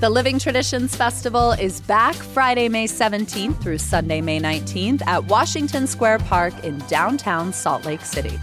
The 0.00 0.08
Living 0.08 0.38
Traditions 0.38 0.94
Festival 0.94 1.50
is 1.50 1.80
back 1.80 2.14
Friday, 2.14 2.68
May 2.68 2.86
17th 2.86 3.60
through 3.60 3.78
Sunday, 3.78 4.20
May 4.20 4.38
19th 4.38 5.04
at 5.08 5.24
Washington 5.24 5.88
Square 5.88 6.20
Park 6.20 6.54
in 6.62 6.78
downtown 6.86 7.52
Salt 7.52 7.84
Lake 7.84 8.02
City. 8.02 8.38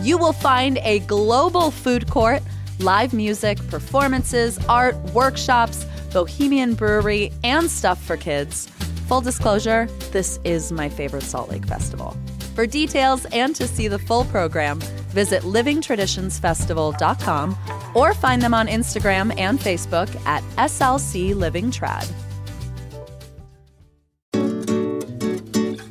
You 0.00 0.18
will 0.18 0.32
find 0.32 0.78
a 0.78 0.98
global 1.00 1.70
food 1.70 2.10
court, 2.10 2.42
live 2.80 3.14
music, 3.14 3.64
performances, 3.68 4.58
art, 4.68 4.96
workshops, 5.14 5.86
bohemian 6.12 6.74
brewery, 6.74 7.32
and 7.44 7.70
stuff 7.70 8.02
for 8.02 8.16
kids. 8.16 8.66
Full 9.06 9.20
disclosure, 9.20 9.86
this 10.10 10.40
is 10.42 10.72
my 10.72 10.88
favorite 10.88 11.22
Salt 11.22 11.50
Lake 11.50 11.66
Festival. 11.66 12.16
For 12.56 12.66
details 12.66 13.24
and 13.32 13.54
to 13.56 13.68
see 13.68 13.86
the 13.86 13.98
full 13.98 14.24
program, 14.24 14.80
visit 15.12 15.42
livingtraditionsfestival.com 15.42 17.56
or 17.94 18.14
find 18.14 18.40
them 18.40 18.54
on 18.54 18.66
Instagram 18.66 19.38
and 19.38 19.58
Facebook 19.58 20.08
at 20.24 20.42
SLC 20.56 21.34
Living 21.34 21.70
Trad. 21.70 22.10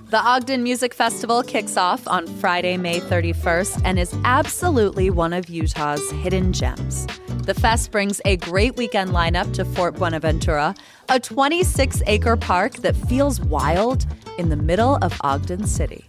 The 0.10 0.18
Ogden 0.18 0.64
Music 0.64 0.96
Festival 0.96 1.44
kicks 1.44 1.78
off 1.78 2.08
on 2.08 2.26
Friday, 2.26 2.78
May 2.78 3.00
31st, 3.00 3.84
and 3.86 4.00
is 4.00 4.16
absolutely 4.24 5.12
one 5.12 5.34
of 5.34 5.48
Utah's 5.48 6.10
hidden 6.14 6.52
gems. 6.52 7.06
The 7.44 7.54
fest 7.54 7.92
brings 7.92 8.22
a 8.26 8.38
great 8.38 8.76
weekend 8.76 9.12
lineup 9.12 9.54
to 9.54 9.66
Fort 9.66 9.98
Buenaventura, 9.98 10.74
a 11.10 11.20
26 11.20 12.02
acre 12.08 12.36
park 12.36 12.78
that 12.78 12.96
feels 12.96 13.40
wild 13.40 14.08
in 14.40 14.50
the 14.50 14.56
middle 14.56 14.96
of 15.04 15.16
Ogden 15.22 15.68
City. 15.68 16.08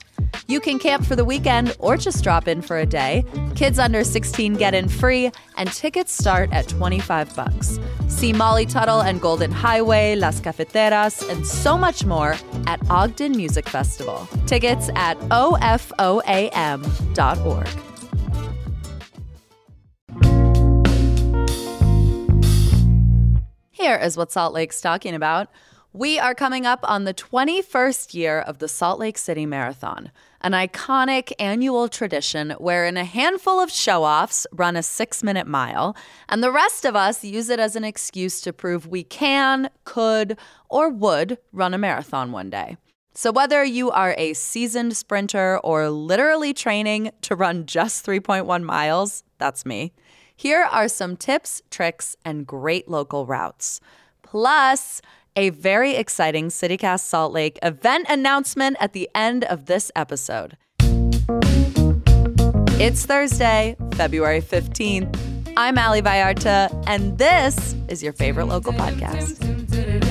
You 0.48 0.60
can 0.60 0.78
camp 0.78 1.04
for 1.04 1.16
the 1.16 1.24
weekend 1.24 1.76
or 1.78 1.96
just 1.96 2.22
drop 2.22 2.48
in 2.48 2.62
for 2.62 2.78
a 2.78 2.86
day. 2.86 3.24
Kids 3.54 3.78
under 3.78 4.04
16 4.04 4.54
get 4.54 4.74
in 4.74 4.88
free, 4.88 5.30
and 5.56 5.72
tickets 5.72 6.12
start 6.12 6.52
at 6.52 6.68
25 6.68 7.34
bucks. 7.34 7.78
See 8.08 8.32
Molly 8.32 8.66
Tuttle 8.66 9.00
and 9.00 9.20
Golden 9.20 9.50
Highway, 9.50 10.14
Las 10.16 10.40
Cafeteras, 10.40 11.22
and 11.28 11.46
so 11.46 11.76
much 11.76 12.04
more 12.04 12.36
at 12.66 12.80
Ogden 12.90 13.36
Music 13.36 13.68
Festival. 13.68 14.28
Tickets 14.46 14.90
at 14.94 15.18
ofoam.org. 15.30 15.86
Here 23.70 23.96
is 23.96 24.16
what 24.16 24.32
Salt 24.32 24.52
Lake's 24.52 24.80
talking 24.80 25.14
about. 25.14 25.48
We 25.96 26.18
are 26.18 26.34
coming 26.34 26.66
up 26.66 26.80
on 26.82 27.04
the 27.04 27.14
21st 27.14 28.12
year 28.12 28.40
of 28.40 28.58
the 28.58 28.68
Salt 28.68 28.98
Lake 28.98 29.16
City 29.16 29.46
Marathon, 29.46 30.10
an 30.42 30.52
iconic 30.52 31.32
annual 31.38 31.88
tradition 31.88 32.50
wherein 32.58 32.98
a 32.98 33.04
handful 33.06 33.58
of 33.58 33.70
show 33.70 34.04
offs 34.04 34.46
run 34.52 34.76
a 34.76 34.82
six 34.82 35.22
minute 35.22 35.46
mile, 35.46 35.96
and 36.28 36.42
the 36.42 36.52
rest 36.52 36.84
of 36.84 36.94
us 36.94 37.24
use 37.24 37.48
it 37.48 37.58
as 37.58 37.76
an 37.76 37.84
excuse 37.84 38.42
to 38.42 38.52
prove 38.52 38.86
we 38.86 39.04
can, 39.04 39.70
could, 39.84 40.38
or 40.68 40.90
would 40.90 41.38
run 41.50 41.72
a 41.72 41.78
marathon 41.78 42.30
one 42.30 42.50
day. 42.50 42.76
So, 43.14 43.32
whether 43.32 43.64
you 43.64 43.90
are 43.90 44.14
a 44.18 44.34
seasoned 44.34 44.94
sprinter 44.98 45.58
or 45.64 45.88
literally 45.88 46.52
training 46.52 47.10
to 47.22 47.34
run 47.34 47.64
just 47.64 48.04
3.1 48.04 48.62
miles, 48.64 49.24
that's 49.38 49.64
me. 49.64 49.94
Here 50.36 50.68
are 50.70 50.88
some 50.88 51.16
tips, 51.16 51.62
tricks, 51.70 52.16
and 52.22 52.46
great 52.46 52.86
local 52.86 53.24
routes. 53.24 53.80
Plus, 54.20 55.00
a 55.36 55.50
very 55.50 55.94
exciting 55.94 56.48
CityCast 56.48 57.00
Salt 57.00 57.32
Lake 57.32 57.58
event 57.62 58.06
announcement 58.08 58.76
at 58.80 58.94
the 58.94 59.08
end 59.14 59.44
of 59.44 59.66
this 59.66 59.92
episode. 59.94 60.56
It's 62.78 63.06
Thursday, 63.06 63.76
February 63.94 64.40
15th. 64.40 65.52
I'm 65.56 65.78
Ali 65.78 66.02
Vallarta, 66.02 66.84
and 66.86 67.16
this 67.18 67.74
is 67.88 68.02
your 68.02 68.12
favorite 68.12 68.46
local 68.46 68.72
podcast. 68.72 70.05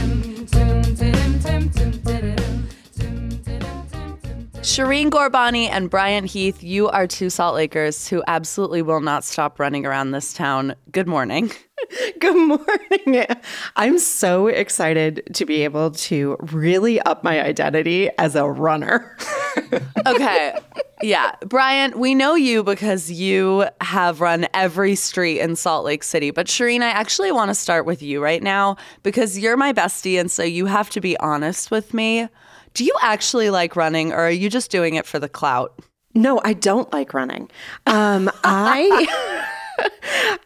Shireen 4.66 5.12
Ghorbani 5.12 5.70
and 5.70 5.92
Bryant 5.92 6.32
Heath, 6.32 6.64
you 6.64 6.88
are 6.90 7.06
two 7.06 7.30
Salt 7.30 7.54
Lakers 7.54 8.08
who 8.08 8.24
absolutely 8.26 8.82
will 8.82 9.00
not 9.00 9.24
stop 9.24 9.60
running 9.60 9.86
around 9.86 10.10
this 10.10 10.34
town. 10.34 10.74
Good 10.92 11.08
morning. 11.08 11.52
Good 12.20 12.36
morning. 12.36 13.28
I'm 13.76 14.00
so 14.00 14.48
excited 14.48 15.22
to 15.36 15.46
be 15.46 15.64
able 15.64 15.92
to 15.92 16.36
really 16.42 17.00
up 17.02 17.24
my 17.24 17.44
identity 17.44 18.10
as 18.18 18.36
a 18.36 18.50
runner. 18.50 19.16
okay. 20.08 20.58
Yeah. 21.04 21.36
Bryant, 21.42 22.00
we 22.00 22.16
know 22.16 22.34
you 22.34 22.64
because 22.64 23.12
you 23.12 23.68
have 23.82 24.20
run 24.20 24.48
every 24.56 24.96
street 24.96 25.42
in 25.42 25.56
Salt 25.56 25.86
Lake 25.86 26.04
City. 26.04 26.32
But 26.32 26.48
Shireen, 26.48 26.82
I 26.82 26.90
actually 26.90 27.32
want 27.32 27.50
to 27.50 27.56
start 27.56 27.86
with 27.86 28.02
you 28.02 28.22
right 28.22 28.42
now 28.42 28.78
because 29.04 29.38
you're 29.38 29.58
my 29.58 29.74
bestie. 29.74 30.20
And 30.20 30.32
so 30.32 30.42
you 30.42 30.66
have 30.66 30.90
to 30.90 31.02
be 31.02 31.16
honest 31.20 31.70
with 31.70 31.94
me. 31.94 32.30
Do 32.76 32.84
you 32.84 32.94
actually 33.02 33.50
like 33.50 33.76
running 33.76 34.12
or 34.12 34.18
are 34.18 34.32
you 34.32 34.50
just 34.50 34.70
doing 34.70 34.96
it 34.96 35.06
for 35.06 35.18
the 35.18 35.30
clout? 35.30 35.80
No, 36.14 36.40
I 36.44 36.54
don't 36.54 36.92
like 36.94 37.14
running. 37.14 37.50
Um, 37.88 38.30
I. 38.44 39.48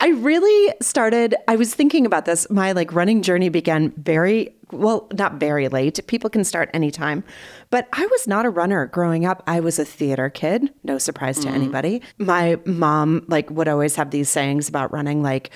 I 0.02 0.10
really 0.10 0.74
started, 0.82 1.36
I 1.48 1.56
was 1.56 1.76
thinking 1.76 2.06
about 2.06 2.26
this. 2.26 2.50
My 2.50 2.72
like 2.72 2.94
running 2.94 3.22
journey 3.22 3.50
began 3.50 3.92
very, 3.92 4.56
well, 4.72 5.08
not 5.14 5.36
very 5.36 5.68
late. 5.68 6.00
People 6.08 6.32
can 6.32 6.44
start 6.44 6.70
anytime. 6.74 7.24
But 7.70 7.88
I 7.94 8.08
was 8.08 8.28
not 8.28 8.46
a 8.46 8.50
runner 8.50 8.88
growing 8.88 9.26
up. 9.26 9.44
I 9.46 9.60
was 9.60 9.78
a 9.78 9.86
theater 9.86 10.30
kid, 10.30 10.74
no 10.84 10.98
surprise 10.98 11.38
to 11.40 11.48
mm. 11.48 11.54
anybody. 11.54 12.02
My 12.18 12.58
mom 12.66 13.26
like 13.28 13.52
would 13.52 13.68
always 13.68 13.96
have 13.96 14.10
these 14.10 14.30
sayings 14.30 14.68
about 14.68 14.92
running 14.92 15.22
like, 15.22 15.52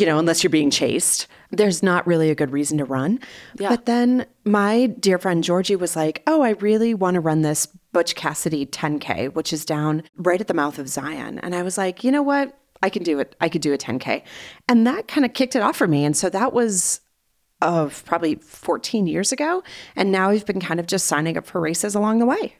you 0.00 0.06
know, 0.06 0.18
unless 0.18 0.42
you're 0.42 0.50
being 0.50 0.70
chased, 0.70 1.26
there's 1.50 1.82
not 1.82 2.06
really 2.06 2.30
a 2.30 2.34
good 2.34 2.50
reason 2.50 2.78
to 2.78 2.84
run. 2.84 3.20
Yeah. 3.58 3.68
But 3.68 3.86
then 3.86 4.26
my 4.44 4.86
dear 4.86 5.18
friend 5.18 5.42
Georgie 5.42 5.76
was 5.76 5.96
like, 5.96 6.22
"Oh, 6.26 6.42
I 6.42 6.50
really 6.50 6.94
want 6.94 7.14
to 7.14 7.20
run 7.20 7.42
this 7.42 7.66
Butch 7.92 8.14
Cassidy 8.14 8.66
10K, 8.66 9.34
which 9.34 9.52
is 9.52 9.64
down 9.64 10.02
right 10.16 10.40
at 10.40 10.48
the 10.48 10.54
mouth 10.54 10.78
of 10.78 10.88
Zion." 10.88 11.38
And 11.40 11.54
I 11.54 11.62
was 11.62 11.78
like, 11.78 12.04
"You 12.04 12.10
know 12.10 12.22
what? 12.22 12.58
I 12.82 12.90
can 12.90 13.02
do 13.02 13.18
it. 13.18 13.34
I 13.40 13.48
could 13.48 13.62
do 13.62 13.72
a 13.72 13.78
10K. 13.78 14.22
And 14.68 14.86
that 14.86 15.08
kind 15.08 15.24
of 15.24 15.34
kicked 15.34 15.56
it 15.56 15.62
off 15.62 15.76
for 15.76 15.86
me. 15.86 16.04
And 16.04 16.16
so 16.16 16.28
that 16.30 16.52
was 16.52 17.00
of 17.62 18.04
probably 18.04 18.36
14 18.36 19.06
years 19.06 19.32
ago. 19.32 19.62
And 19.94 20.12
now 20.12 20.30
I've 20.30 20.46
been 20.46 20.60
kind 20.60 20.78
of 20.78 20.86
just 20.86 21.06
signing 21.06 21.36
up 21.36 21.46
for 21.46 21.60
races 21.60 21.94
along 21.94 22.18
the 22.18 22.26
way. 22.26 22.56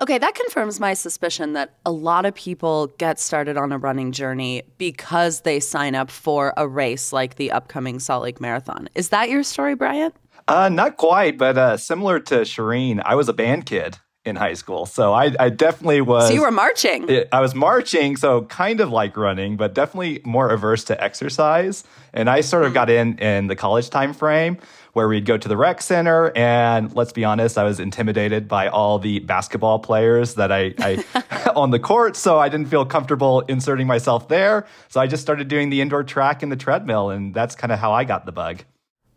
Okay, 0.00 0.18
that 0.18 0.34
confirms 0.34 0.78
my 0.78 0.92
suspicion 0.92 1.54
that 1.54 1.74
a 1.86 1.90
lot 1.90 2.26
of 2.26 2.34
people 2.34 2.88
get 2.98 3.18
started 3.18 3.56
on 3.56 3.72
a 3.72 3.78
running 3.78 4.12
journey 4.12 4.62
because 4.76 5.40
they 5.40 5.58
sign 5.58 5.94
up 5.94 6.10
for 6.10 6.52
a 6.58 6.68
race 6.68 7.14
like 7.14 7.36
the 7.36 7.50
upcoming 7.50 7.98
Salt 7.98 8.22
Lake 8.22 8.38
Marathon. 8.38 8.90
Is 8.94 9.08
that 9.08 9.30
your 9.30 9.42
story, 9.42 9.74
Bryant? 9.74 10.14
Uh, 10.48 10.68
not 10.68 10.98
quite, 10.98 11.38
but 11.38 11.56
uh, 11.56 11.76
similar 11.78 12.20
to 12.20 12.40
Shireen, 12.40 13.02
I 13.04 13.14
was 13.14 13.28
a 13.28 13.32
band 13.32 13.64
kid 13.64 13.98
in 14.26 14.36
high 14.36 14.54
school. 14.54 14.84
So 14.86 15.14
I, 15.14 15.34
I 15.40 15.48
definitely 15.48 16.02
was. 16.02 16.28
So 16.28 16.34
you 16.34 16.42
were 16.42 16.50
marching. 16.50 17.08
I 17.32 17.40
was 17.40 17.54
marching, 17.54 18.16
so 18.16 18.42
kind 18.42 18.80
of 18.80 18.90
like 18.90 19.16
running, 19.16 19.56
but 19.56 19.72
definitely 19.72 20.20
more 20.24 20.50
averse 20.50 20.84
to 20.84 21.02
exercise. 21.02 21.84
And 22.12 22.28
I 22.28 22.40
sort 22.42 22.64
of 22.64 22.74
got 22.74 22.90
in 22.90 23.18
in 23.18 23.46
the 23.46 23.56
college 23.56 23.88
time 23.88 24.12
frame 24.12 24.58
where 24.96 25.08
we'd 25.08 25.26
go 25.26 25.36
to 25.36 25.46
the 25.46 25.58
rec 25.58 25.82
center. 25.82 26.32
And 26.34 26.90
let's 26.96 27.12
be 27.12 27.22
honest, 27.22 27.58
I 27.58 27.64
was 27.64 27.78
intimidated 27.78 28.48
by 28.48 28.68
all 28.68 28.98
the 28.98 29.18
basketball 29.18 29.78
players 29.78 30.36
that 30.36 30.50
I, 30.50 30.72
I 30.78 31.04
on 31.54 31.70
the 31.70 31.78
court. 31.78 32.16
So 32.16 32.38
I 32.38 32.48
didn't 32.48 32.68
feel 32.68 32.86
comfortable 32.86 33.40
inserting 33.42 33.86
myself 33.86 34.28
there. 34.28 34.66
So 34.88 34.98
I 34.98 35.06
just 35.06 35.22
started 35.22 35.48
doing 35.48 35.68
the 35.68 35.82
indoor 35.82 36.02
track 36.02 36.42
and 36.42 36.50
the 36.50 36.56
treadmill. 36.56 37.10
And 37.10 37.34
that's 37.34 37.54
kind 37.54 37.74
of 37.74 37.78
how 37.78 37.92
I 37.92 38.04
got 38.04 38.24
the 38.24 38.32
bug. 38.32 38.64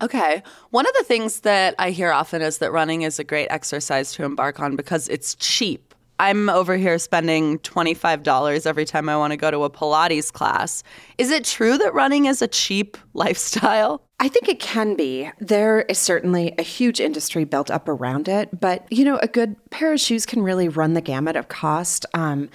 Okay. 0.01 0.43
One 0.71 0.85
of 0.85 0.93
the 0.97 1.05
things 1.05 1.39
that 1.41 1.75
I 1.79 1.91
hear 1.91 2.11
often 2.11 2.41
is 2.41 2.57
that 2.57 2.73
running 2.73 3.03
is 3.03 3.17
a 3.17 3.23
great 3.23 3.47
exercise 3.49 4.11
to 4.15 4.25
embark 4.25 4.59
on 4.59 4.75
because 4.75 5.07
it's 5.07 5.33
cheap. 5.35 5.93
I'm 6.19 6.49
over 6.49 6.75
here 6.75 6.99
spending 6.99 7.57
$25 7.59 8.65
every 8.65 8.83
time 8.83 9.07
I 9.07 9.15
want 9.15 9.31
to 9.31 9.37
go 9.37 9.49
to 9.49 9.63
a 9.63 9.69
Pilates 9.69 10.29
class. 10.33 10.83
Is 11.17 11.31
it 11.31 11.45
true 11.45 11.77
that 11.77 11.93
running 11.93 12.25
is 12.25 12.41
a 12.41 12.49
cheap 12.49 12.97
lifestyle? 13.13 14.03
I 14.19 14.27
think 14.27 14.49
it 14.49 14.59
can 14.59 14.95
be. 14.95 15.29
There 15.39 15.81
is 15.83 15.97
certainly 15.97 16.53
a 16.57 16.61
huge 16.61 16.99
industry 16.99 17.45
built 17.45 17.71
up 17.71 17.87
around 17.87 18.27
it, 18.27 18.59
but 18.59 18.85
you 18.91 19.05
know, 19.05 19.17
a 19.17 19.27
good 19.27 19.55
pair 19.69 19.93
of 19.93 19.99
shoes 19.99 20.25
can 20.25 20.41
really 20.41 20.67
run 20.67 20.93
the 20.93 21.01
gamut 21.01 21.37
of 21.37 21.47
cost. 21.47 22.05
Um, 22.13 22.49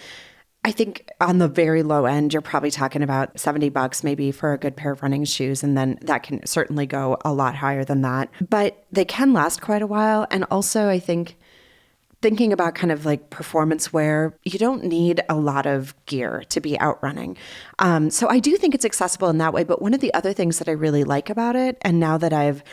I 0.64 0.72
think 0.72 1.10
on 1.20 1.38
the 1.38 1.48
very 1.48 1.82
low 1.82 2.06
end, 2.06 2.32
you're 2.32 2.42
probably 2.42 2.70
talking 2.70 3.02
about 3.02 3.38
70 3.38 3.68
bucks 3.68 4.02
maybe 4.02 4.32
for 4.32 4.54
a 4.54 4.58
good 4.58 4.76
pair 4.76 4.92
of 4.92 5.02
running 5.02 5.24
shoes. 5.24 5.62
And 5.62 5.76
then 5.76 5.98
that 6.02 6.22
can 6.22 6.44
certainly 6.46 6.86
go 6.86 7.18
a 7.22 7.32
lot 7.34 7.54
higher 7.54 7.84
than 7.84 8.00
that. 8.00 8.30
But 8.48 8.84
they 8.90 9.04
can 9.04 9.34
last 9.34 9.60
quite 9.60 9.82
a 9.82 9.86
while. 9.86 10.26
And 10.30 10.44
also, 10.50 10.88
I 10.88 10.98
think 10.98 11.36
thinking 12.24 12.54
about 12.54 12.74
kind 12.74 12.90
of 12.90 13.04
like 13.04 13.28
performance 13.28 13.92
wear, 13.92 14.34
you 14.44 14.58
don't 14.58 14.82
need 14.82 15.20
a 15.28 15.34
lot 15.34 15.66
of 15.66 15.94
gear 16.06 16.42
to 16.48 16.58
be 16.58 16.80
out 16.80 16.98
running. 17.02 17.36
Um, 17.80 18.08
so 18.08 18.30
I 18.30 18.38
do 18.38 18.56
think 18.56 18.74
it's 18.74 18.86
accessible 18.86 19.28
in 19.28 19.36
that 19.36 19.52
way. 19.52 19.62
But 19.62 19.82
one 19.82 19.92
of 19.92 20.00
the 20.00 20.14
other 20.14 20.32
things 20.32 20.58
that 20.58 20.66
I 20.66 20.70
really 20.70 21.04
like 21.04 21.28
about 21.28 21.54
it, 21.54 21.76
and 21.82 22.00
now 22.00 22.16
that 22.16 22.32
I've 22.32 22.64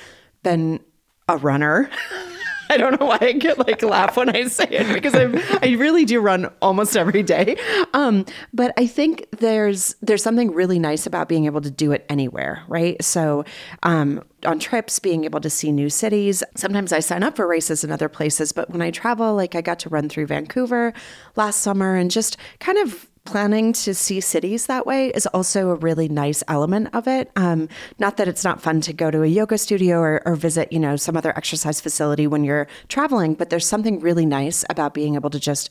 been 0.42 0.80
a 1.27 1.36
runner, 1.36 1.89
I 2.71 2.77
don't 2.77 2.97
know 2.97 3.07
why 3.07 3.18
I 3.19 3.33
get 3.33 3.59
like 3.59 3.83
laugh 3.83 4.15
when 4.15 4.29
I 4.29 4.45
say 4.45 4.68
it 4.69 4.94
because 4.94 5.13
I 5.13 5.25
I 5.62 5.75
really 5.75 6.06
do 6.06 6.21
run 6.21 6.50
almost 6.62 6.95
every 6.95 7.21
day. 7.21 7.57
Um, 7.94 8.25
but 8.53 8.71
I 8.77 8.88
think 8.88 9.27
there's 9.31 9.95
there's 10.01 10.23
something 10.23 10.51
really 10.51 10.79
nice 10.79 11.06
about 11.06 11.27
being 11.27 11.45
able 11.45 11.59
to 11.62 11.69
do 11.69 11.91
it 11.91 12.06
anywhere, 12.07 12.63
right? 12.69 13.01
So 13.03 13.44
um, 13.83 14.23
on 14.45 14.57
trips, 14.57 15.00
being 15.00 15.25
able 15.25 15.41
to 15.41 15.50
see 15.50 15.71
new 15.73 15.89
cities. 15.89 16.44
Sometimes 16.56 16.94
I 16.94 17.01
sign 17.01 17.23
up 17.23 17.35
for 17.35 17.45
races 17.45 17.83
in 17.83 17.91
other 17.91 18.07
places, 18.07 18.53
but 18.53 18.69
when 18.69 18.81
I 18.81 18.89
travel, 18.91 19.35
like 19.35 19.53
I 19.53 19.62
got 19.62 19.79
to 19.79 19.89
run 19.89 20.07
through 20.07 20.27
Vancouver 20.27 20.94
last 21.35 21.59
summer 21.59 21.95
and 21.95 22.09
just 22.09 22.38
kind 22.59 22.77
of 22.77 23.10
planning 23.25 23.71
to 23.73 23.94
see 23.94 24.19
cities 24.19 24.65
that 24.65 24.85
way 24.85 25.09
is 25.09 25.27
also 25.27 25.69
a 25.69 25.75
really 25.75 26.09
nice 26.09 26.44
element 26.47 26.89
of 26.94 27.07
it. 27.07 27.31
Um, 27.35 27.69
not 28.00 28.18
that 28.18 28.27
it's 28.27 28.44
not 28.44 28.62
fun 28.62 28.81
to 28.81 28.94
go 28.94 29.12
to 29.12 29.23
a 29.23 29.27
yoga 29.27 29.57
studio 29.57 30.00
or, 30.00 30.21
or 30.25 30.35
visit, 30.35 30.71
you 30.71 30.79
know, 30.79 30.95
some 30.95 31.15
other 31.15 31.35
exercise 31.38 31.79
facility 31.79 32.27
when 32.27 32.44
you're 32.44 32.68
traveling, 32.88 33.35
but 33.35 33.50
there's 33.50 33.68
something 33.68 34.00
really 34.00 34.25
nice 34.25 34.65
about 34.69 34.94
being 34.94 35.15
able 35.15 35.29
to 35.29 35.39
just 35.39 35.69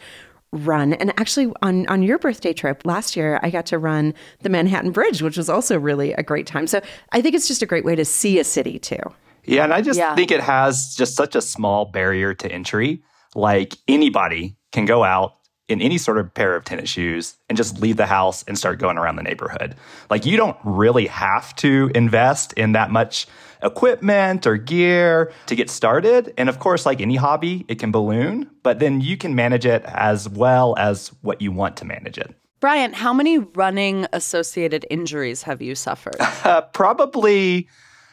run. 0.52 0.94
And 0.94 1.10
actually, 1.18 1.52
on 1.62 1.86
on 1.86 2.02
your 2.02 2.18
birthday 2.18 2.52
trip 2.52 2.82
last 2.84 3.16
year, 3.16 3.38
I 3.42 3.50
got 3.50 3.66
to 3.66 3.78
run 3.78 4.14
the 4.40 4.48
Manhattan 4.48 4.90
Bridge, 4.90 5.22
which 5.22 5.36
was 5.36 5.48
also 5.48 5.78
really 5.78 6.12
a 6.14 6.22
great 6.22 6.46
time. 6.46 6.66
So 6.66 6.80
I 7.12 7.20
think 7.20 7.34
it's 7.34 7.48
just 7.48 7.62
a 7.62 7.66
great 7.66 7.84
way 7.84 7.94
to 7.94 8.04
see 8.04 8.38
a 8.38 8.44
city 8.44 8.78
too. 8.78 9.02
Yeah, 9.44 9.64
and 9.64 9.72
I 9.72 9.80
just 9.80 9.98
yeah. 9.98 10.14
think 10.14 10.30
it 10.30 10.40
has 10.40 10.94
just 10.96 11.16
such 11.16 11.34
a 11.34 11.40
small 11.40 11.86
barrier 11.86 12.34
to 12.34 12.52
entry. 12.52 13.02
Like 13.34 13.76
anybody 13.88 14.56
can 14.72 14.84
go 14.84 15.04
out 15.04 15.34
in 15.70 15.80
any 15.80 15.98
sort 15.98 16.18
of 16.18 16.34
pair 16.34 16.56
of 16.56 16.64
tennis 16.64 16.90
shoes 16.90 17.36
and 17.48 17.56
just 17.56 17.80
leave 17.80 17.96
the 17.96 18.06
house 18.06 18.42
and 18.48 18.58
start 18.58 18.78
going 18.78 18.98
around 18.98 19.16
the 19.16 19.22
neighborhood. 19.22 19.76
Like 20.10 20.26
you 20.26 20.36
don't 20.36 20.56
really 20.64 21.06
have 21.06 21.54
to 21.56 21.90
invest 21.94 22.52
in 22.54 22.72
that 22.72 22.90
much 22.90 23.26
equipment 23.62 24.46
or 24.46 24.56
gear 24.56 25.32
to 25.46 25.54
get 25.54 25.70
started. 25.70 26.34
And 26.36 26.48
of 26.48 26.58
course, 26.58 26.86
like 26.86 27.00
any 27.00 27.16
hobby, 27.16 27.64
it 27.68 27.78
can 27.78 27.92
balloon, 27.92 28.50
but 28.62 28.78
then 28.80 29.00
you 29.00 29.16
can 29.16 29.34
manage 29.34 29.66
it 29.66 29.84
as 29.86 30.28
well 30.28 30.74
as 30.76 31.08
what 31.22 31.40
you 31.40 31.52
want 31.52 31.76
to 31.78 31.84
manage 31.84 32.18
it. 32.18 32.34
Brian, 32.58 32.92
how 32.92 33.14
many 33.14 33.38
running 33.38 34.06
associated 34.12 34.84
injuries 34.90 35.42
have 35.44 35.62
you 35.62 35.74
suffered? 35.74 36.16
Uh, 36.20 36.60
probably, 36.72 37.68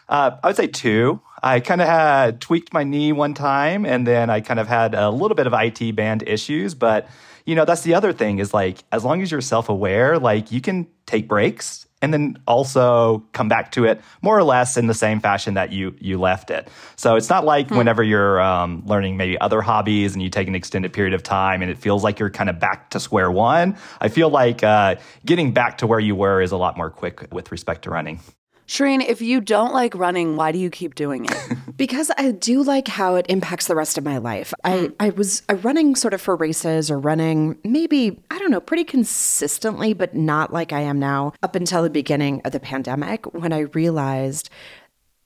uh, 0.07 0.38
I 0.42 0.48
would 0.48 0.56
say 0.56 0.68
two. 0.68 1.19
I 1.44 1.60
kind 1.60 1.81
of 1.81 1.88
had 1.88 2.39
tweaked 2.39 2.74
my 2.74 2.83
knee 2.83 3.12
one 3.12 3.33
time, 3.33 3.86
and 3.86 4.07
then 4.07 4.30
I 4.30 4.42
kind 4.42 4.60
of 4.60 4.68
had 4.68 4.95
a 4.95 5.10
little 5.10 5.36
bit 5.36 5.48
of 5.48 5.53
IT 5.53 5.95
band 5.95 6.24
issues, 6.25 6.74
but 6.74 7.07
you 7.48 7.56
know, 7.56 7.66
that's 7.66 7.82
the 7.82 7.96
other 7.96 8.12
thing 8.12 8.40
is 8.40 8.54
like, 8.54 8.84
as 8.92 9.06
long 9.06 9.22
as 9.22 9.32
you're 9.32 9.42
self 9.42 9.70
aware, 9.70 10.20
like 10.20 10.52
you 10.52 10.60
can 10.60 10.86
take 11.06 11.30
breaks 11.30 11.88
and 12.02 12.14
then 12.14 12.38
also 12.46 13.24
come 13.32 13.48
back 13.48 13.72
to 13.72 13.86
it 13.86 14.02
more 14.22 14.38
or 14.38 14.44
less 14.44 14.76
in 14.78 14.86
the 14.86 14.94
same 14.94 15.20
fashion 15.20 15.56
that 15.56 15.72
you 15.72 15.96
you 16.00 16.20
left 16.20 16.52
it. 16.52 16.68
So 16.98 17.16
it's 17.16 17.30
not 17.30 17.46
like 17.46 17.70
hmm. 17.70 17.78
whenever 17.78 18.04
you're 18.04 18.40
um, 18.42 18.84
learning 18.86 19.16
maybe 19.16 19.40
other 19.40 19.62
hobbies 19.62 20.14
and 20.14 20.22
you 20.22 20.30
take 20.30 20.50
an 20.50 20.56
extended 20.56 20.92
period 20.92 21.14
of 21.14 21.24
time 21.24 21.62
and 21.62 21.72
it 21.72 21.78
feels 21.78 22.04
like 22.04 22.20
you're 22.20 22.30
kind 22.30 22.50
of 22.50 22.60
back 22.60 22.90
to 22.92 23.00
square 23.00 23.32
one. 23.32 23.78
I 24.02 24.10
feel 24.10 24.30
like 24.30 24.62
uh, 24.62 24.98
getting 25.26 25.54
back 25.54 25.78
to 25.80 25.88
where 25.88 26.02
you 26.02 26.16
were 26.16 26.42
is 26.42 26.52
a 26.52 26.58
lot 26.58 26.76
more 26.78 26.92
quick 26.92 27.34
with 27.34 27.50
respect 27.52 27.84
to 27.84 27.90
running. 27.90 28.20
Shireen, 28.68 29.02
if 29.08 29.22
you 29.22 29.40
don't 29.40 29.74
like 29.74 29.96
running, 29.96 30.36
why 30.36 30.52
do 30.52 30.60
you 30.60 30.69
keep 30.69 30.94
doing 30.94 31.25
it? 31.25 31.58
because 31.78 32.12
I 32.18 32.31
do 32.31 32.62
like 32.62 32.90
how 32.90 33.16
it 33.16 33.25
impacts 33.30 33.68
the 33.68 33.75
rest 33.75 33.98
of 33.98 34.04
my 34.04 34.18
life. 34.18 34.54
I, 34.66 34.78
hmm. 34.78 34.86
I 35.00 35.10
was 35.12 35.42
I 35.48 35.54
running 35.54 35.96
sort 35.96 36.14
of 36.14 36.22
for 36.22 36.36
races 36.36 36.92
or 36.92 37.00
running 37.00 37.58
maybe, 37.64 38.22
I 38.30 38.38
don't 38.38 38.52
know, 38.52 38.60
pretty 38.60 38.84
consistently, 38.84 39.94
but 39.94 40.14
not 40.14 40.52
like 40.52 40.74
I 40.74 40.81
am 40.81 41.00
now 41.00 41.31
up 41.42 41.56
until 41.56 41.81
the 41.81 41.90
beginning 41.90 42.42
of 42.44 42.52
the 42.52 42.60
pandemic 42.60 43.34
when 43.34 43.54
I 43.54 43.60
realized, 43.60 44.50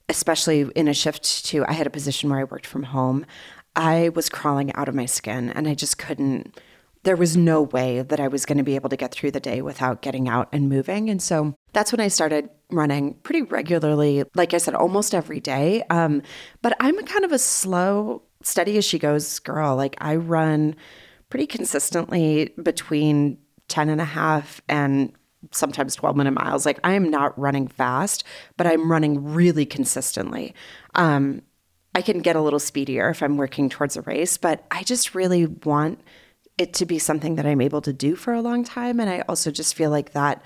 especially 0.08 0.68
in 0.76 0.86
a 0.86 0.94
shift 0.94 1.44
to, 1.46 1.64
I 1.66 1.72
had 1.72 1.88
a 1.88 1.90
position 1.90 2.30
where 2.30 2.38
I 2.38 2.44
worked 2.44 2.66
from 2.66 2.84
home. 2.84 3.26
I 3.74 4.10
was 4.10 4.28
crawling 4.28 4.72
out 4.74 4.88
of 4.88 4.94
my 4.94 5.06
skin 5.06 5.50
and 5.50 5.66
I 5.66 5.74
just 5.74 5.98
couldn't 5.98 6.56
there 7.04 7.16
was 7.16 7.36
no 7.36 7.62
way 7.62 8.02
that 8.02 8.20
I 8.20 8.28
was 8.28 8.46
going 8.46 8.58
to 8.58 8.64
be 8.64 8.76
able 8.76 8.88
to 8.90 8.96
get 8.96 9.12
through 9.12 9.32
the 9.32 9.40
day 9.40 9.60
without 9.60 10.02
getting 10.02 10.28
out 10.28 10.48
and 10.52 10.68
moving. 10.68 11.10
And 11.10 11.20
so 11.20 11.54
that's 11.72 11.90
when 11.90 12.00
I 12.00 12.08
started 12.08 12.48
running 12.72 13.14
pretty 13.22 13.42
regularly, 13.42 14.24
like 14.34 14.54
I 14.54 14.58
said, 14.58 14.74
almost 14.74 15.14
every 15.14 15.40
day. 15.40 15.82
Um, 15.90 16.22
but 16.62 16.76
I'm 16.80 16.96
kind 17.04 17.24
of 17.24 17.32
a 17.32 17.38
slow, 17.38 18.22
steady 18.42 18.76
as 18.78 18.84
she 18.84 18.98
goes 18.98 19.38
girl. 19.38 19.76
Like 19.76 19.96
I 20.00 20.16
run 20.16 20.76
pretty 21.28 21.46
consistently 21.46 22.54
between 22.62 23.38
10 23.68 23.88
and 23.88 24.00
a 24.00 24.04
half 24.04 24.60
and 24.68 25.12
sometimes 25.50 25.94
12 25.94 26.16
minute 26.16 26.32
miles. 26.32 26.66
Like 26.66 26.78
I 26.84 26.92
am 26.92 27.10
not 27.10 27.38
running 27.38 27.68
fast, 27.68 28.24
but 28.56 28.66
I'm 28.66 28.90
running 28.90 29.32
really 29.32 29.66
consistently. 29.66 30.54
Um, 30.94 31.42
I 31.94 32.02
can 32.02 32.20
get 32.20 32.36
a 32.36 32.40
little 32.40 32.58
speedier 32.58 33.10
if 33.10 33.22
I'm 33.22 33.36
working 33.36 33.68
towards 33.68 33.96
a 33.96 34.02
race, 34.02 34.36
but 34.36 34.64
I 34.70 34.82
just 34.82 35.14
really 35.14 35.46
want 35.46 36.00
it 36.58 36.74
to 36.74 36.86
be 36.86 36.98
something 36.98 37.36
that 37.36 37.46
I'm 37.46 37.60
able 37.60 37.80
to 37.82 37.92
do 37.92 38.14
for 38.14 38.32
a 38.32 38.42
long 38.42 38.64
time. 38.64 39.00
And 39.00 39.10
I 39.10 39.24
also 39.28 39.50
just 39.50 39.74
feel 39.74 39.90
like 39.90 40.12
that 40.12 40.42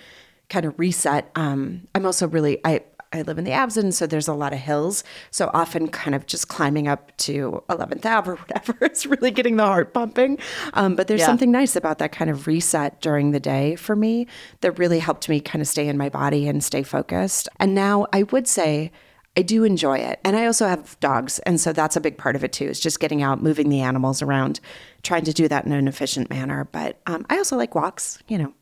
kind 0.48 0.66
of 0.66 0.78
reset. 0.78 1.30
Um, 1.34 1.86
I'm 1.94 2.06
also 2.06 2.28
really, 2.28 2.60
I, 2.64 2.82
I 3.12 3.22
live 3.22 3.38
in 3.38 3.44
the 3.44 3.52
Avenues, 3.52 3.96
so 3.96 4.06
there's 4.06 4.28
a 4.28 4.34
lot 4.34 4.52
of 4.52 4.58
hills. 4.58 5.04
So 5.30 5.50
often, 5.54 5.88
kind 5.88 6.14
of 6.14 6.26
just 6.26 6.48
climbing 6.48 6.88
up 6.88 7.16
to 7.18 7.62
11th 7.68 8.04
Ave 8.04 8.30
or 8.30 8.36
whatever, 8.36 8.76
it's 8.84 9.06
really 9.06 9.30
getting 9.30 9.56
the 9.56 9.64
heart 9.64 9.94
pumping. 9.94 10.38
Um, 10.74 10.96
but 10.96 11.08
there's 11.08 11.20
yeah. 11.20 11.26
something 11.26 11.50
nice 11.50 11.76
about 11.76 11.98
that 11.98 12.12
kind 12.12 12.30
of 12.30 12.46
reset 12.46 13.00
during 13.00 13.30
the 13.30 13.40
day 13.40 13.76
for 13.76 13.96
me 13.96 14.26
that 14.60 14.78
really 14.78 14.98
helped 14.98 15.28
me 15.28 15.40
kind 15.40 15.62
of 15.62 15.68
stay 15.68 15.88
in 15.88 15.96
my 15.96 16.08
body 16.08 16.48
and 16.48 16.62
stay 16.62 16.82
focused. 16.82 17.48
And 17.58 17.74
now 17.74 18.06
I 18.12 18.24
would 18.24 18.46
say 18.46 18.90
I 19.36 19.42
do 19.42 19.64
enjoy 19.64 19.98
it. 19.98 20.18
And 20.24 20.34
I 20.36 20.46
also 20.46 20.66
have 20.66 20.98
dogs. 21.00 21.38
And 21.40 21.60
so 21.60 21.72
that's 21.72 21.96
a 21.96 22.00
big 22.00 22.16
part 22.16 22.36
of 22.36 22.44
it 22.44 22.52
too, 22.52 22.66
is 22.66 22.80
just 22.80 23.00
getting 23.00 23.22
out, 23.22 23.42
moving 23.42 23.68
the 23.68 23.82
animals 23.82 24.22
around, 24.22 24.60
trying 25.02 25.24
to 25.24 25.32
do 25.32 25.46
that 25.48 25.66
in 25.66 25.72
an 25.72 25.88
efficient 25.88 26.30
manner. 26.30 26.68
But 26.72 27.00
um, 27.06 27.26
I 27.28 27.36
also 27.36 27.56
like 27.56 27.74
walks, 27.74 28.22
you 28.28 28.38
know. 28.38 28.54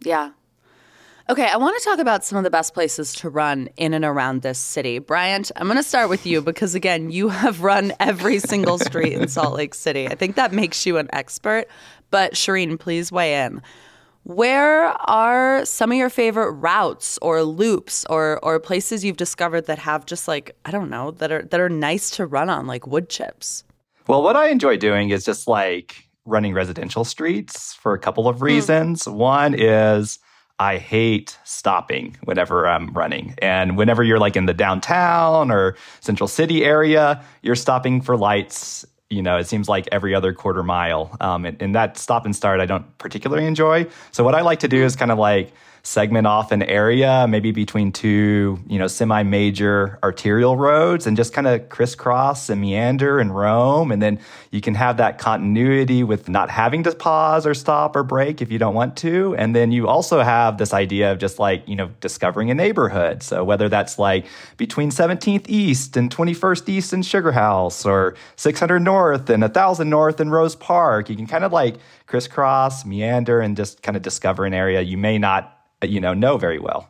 Yeah. 0.00 0.30
Okay, 1.30 1.46
I 1.46 1.58
want 1.58 1.78
to 1.78 1.84
talk 1.84 1.98
about 1.98 2.24
some 2.24 2.38
of 2.38 2.44
the 2.44 2.48
best 2.48 2.72
places 2.72 3.12
to 3.16 3.28
run 3.28 3.68
in 3.76 3.92
and 3.92 4.02
around 4.02 4.40
this 4.40 4.58
city. 4.58 4.98
Bryant, 4.98 5.50
I'm 5.56 5.66
going 5.66 5.76
to 5.76 5.82
start 5.82 6.08
with 6.08 6.24
you 6.24 6.40
because, 6.40 6.74
again, 6.74 7.10
you 7.10 7.28
have 7.28 7.62
run 7.62 7.92
every 8.00 8.38
single 8.38 8.78
street 8.78 9.12
in 9.12 9.28
Salt 9.28 9.54
Lake 9.54 9.74
City. 9.74 10.08
I 10.08 10.14
think 10.14 10.36
that 10.36 10.54
makes 10.54 10.86
you 10.86 10.96
an 10.96 11.06
expert. 11.12 11.66
But 12.10 12.32
Shireen, 12.32 12.80
please 12.80 13.12
weigh 13.12 13.44
in. 13.44 13.60
Where 14.22 14.84
are 15.10 15.66
some 15.66 15.92
of 15.92 15.98
your 15.98 16.08
favorite 16.08 16.52
routes 16.52 17.18
or 17.20 17.42
loops 17.42 18.06
or 18.08 18.38
or 18.42 18.58
places 18.58 19.04
you've 19.04 19.18
discovered 19.18 19.66
that 19.66 19.78
have 19.78 20.06
just 20.06 20.28
like 20.28 20.56
I 20.64 20.70
don't 20.70 20.88
know 20.88 21.10
that 21.12 21.30
are 21.30 21.42
that 21.42 21.60
are 21.60 21.68
nice 21.68 22.08
to 22.10 22.26
run 22.26 22.48
on 22.48 22.66
like 22.66 22.86
wood 22.86 23.10
chips? 23.10 23.64
Well, 24.06 24.22
what 24.22 24.36
I 24.36 24.48
enjoy 24.48 24.78
doing 24.78 25.10
is 25.10 25.24
just 25.24 25.46
like 25.46 26.08
running 26.24 26.54
residential 26.54 27.04
streets 27.04 27.74
for 27.74 27.92
a 27.92 27.98
couple 27.98 28.28
of 28.28 28.38
hmm. 28.38 28.44
reasons. 28.44 29.04
Mm. 29.04 29.12
One 29.14 29.54
is 29.54 30.18
I 30.58 30.78
hate 30.78 31.38
stopping 31.44 32.16
whenever 32.24 32.66
I'm 32.66 32.92
running. 32.92 33.34
And 33.38 33.76
whenever 33.76 34.02
you're 34.02 34.18
like 34.18 34.36
in 34.36 34.46
the 34.46 34.54
downtown 34.54 35.50
or 35.50 35.76
central 36.00 36.26
city 36.26 36.64
area, 36.64 37.22
you're 37.42 37.54
stopping 37.54 38.00
for 38.00 38.16
lights 38.16 38.84
you 39.10 39.22
know, 39.22 39.38
it 39.38 39.46
seems 39.46 39.68
like 39.70 39.88
every 39.90 40.14
other 40.14 40.34
quarter 40.34 40.62
mile. 40.62 41.16
Um, 41.20 41.46
and, 41.46 41.60
and, 41.62 41.74
that 41.74 41.96
stop 41.96 42.26
and 42.26 42.36
start 42.36 42.60
I 42.60 42.66
don't 42.66 42.98
particularly 42.98 43.46
enjoy. 43.46 43.86
So 44.12 44.22
what 44.22 44.34
I 44.34 44.42
like 44.42 44.60
to 44.60 44.68
do 44.68 44.84
is 44.84 44.96
kind 44.96 45.10
of 45.10 45.18
like 45.18 45.52
segment 45.88 46.26
off 46.26 46.52
an 46.52 46.62
area, 46.64 47.26
maybe 47.26 47.50
between 47.50 47.90
two, 47.90 48.58
you 48.68 48.78
know, 48.78 48.86
semi-major 48.86 49.98
arterial 50.02 50.54
roads 50.54 51.06
and 51.06 51.16
just 51.16 51.32
kind 51.32 51.46
of 51.46 51.66
crisscross 51.70 52.50
and 52.50 52.60
meander 52.60 53.18
and 53.18 53.34
roam. 53.34 53.90
And 53.90 54.02
then 54.02 54.20
you 54.50 54.60
can 54.60 54.74
have 54.74 54.98
that 54.98 55.16
continuity 55.16 56.04
with 56.04 56.28
not 56.28 56.50
having 56.50 56.82
to 56.82 56.94
pause 56.94 57.46
or 57.46 57.54
stop 57.54 57.96
or 57.96 58.02
break 58.02 58.42
if 58.42 58.52
you 58.52 58.58
don't 58.58 58.74
want 58.74 58.98
to. 58.98 59.34
And 59.36 59.56
then 59.56 59.72
you 59.72 59.88
also 59.88 60.20
have 60.20 60.58
this 60.58 60.74
idea 60.74 61.10
of 61.10 61.18
just 61.18 61.38
like, 61.38 61.66
you 61.66 61.74
know, 61.74 61.88
discovering 62.00 62.50
a 62.50 62.54
neighborhood. 62.54 63.22
So 63.22 63.42
whether 63.42 63.70
that's 63.70 63.98
like 63.98 64.26
between 64.58 64.90
17th 64.90 65.46
East 65.48 65.96
and 65.96 66.14
21st 66.14 66.68
East 66.68 66.92
and 66.92 67.04
Sugar 67.04 67.32
House 67.32 67.86
or 67.86 68.14
600 68.36 68.80
North 68.80 69.30
and 69.30 69.40
1000 69.40 69.88
North 69.88 70.20
and 70.20 70.30
Rose 70.30 70.54
Park, 70.54 71.08
you 71.08 71.16
can 71.16 71.26
kind 71.26 71.44
of 71.44 71.52
like 71.52 71.76
crisscross, 72.06 72.84
meander, 72.84 73.40
and 73.40 73.56
just 73.56 73.82
kind 73.82 73.96
of 73.96 74.02
discover 74.02 74.44
an 74.44 74.52
area 74.52 74.82
you 74.82 74.98
may 74.98 75.16
not 75.16 75.57
you 75.82 76.00
know 76.00 76.14
know 76.14 76.36
very 76.36 76.58
well. 76.58 76.88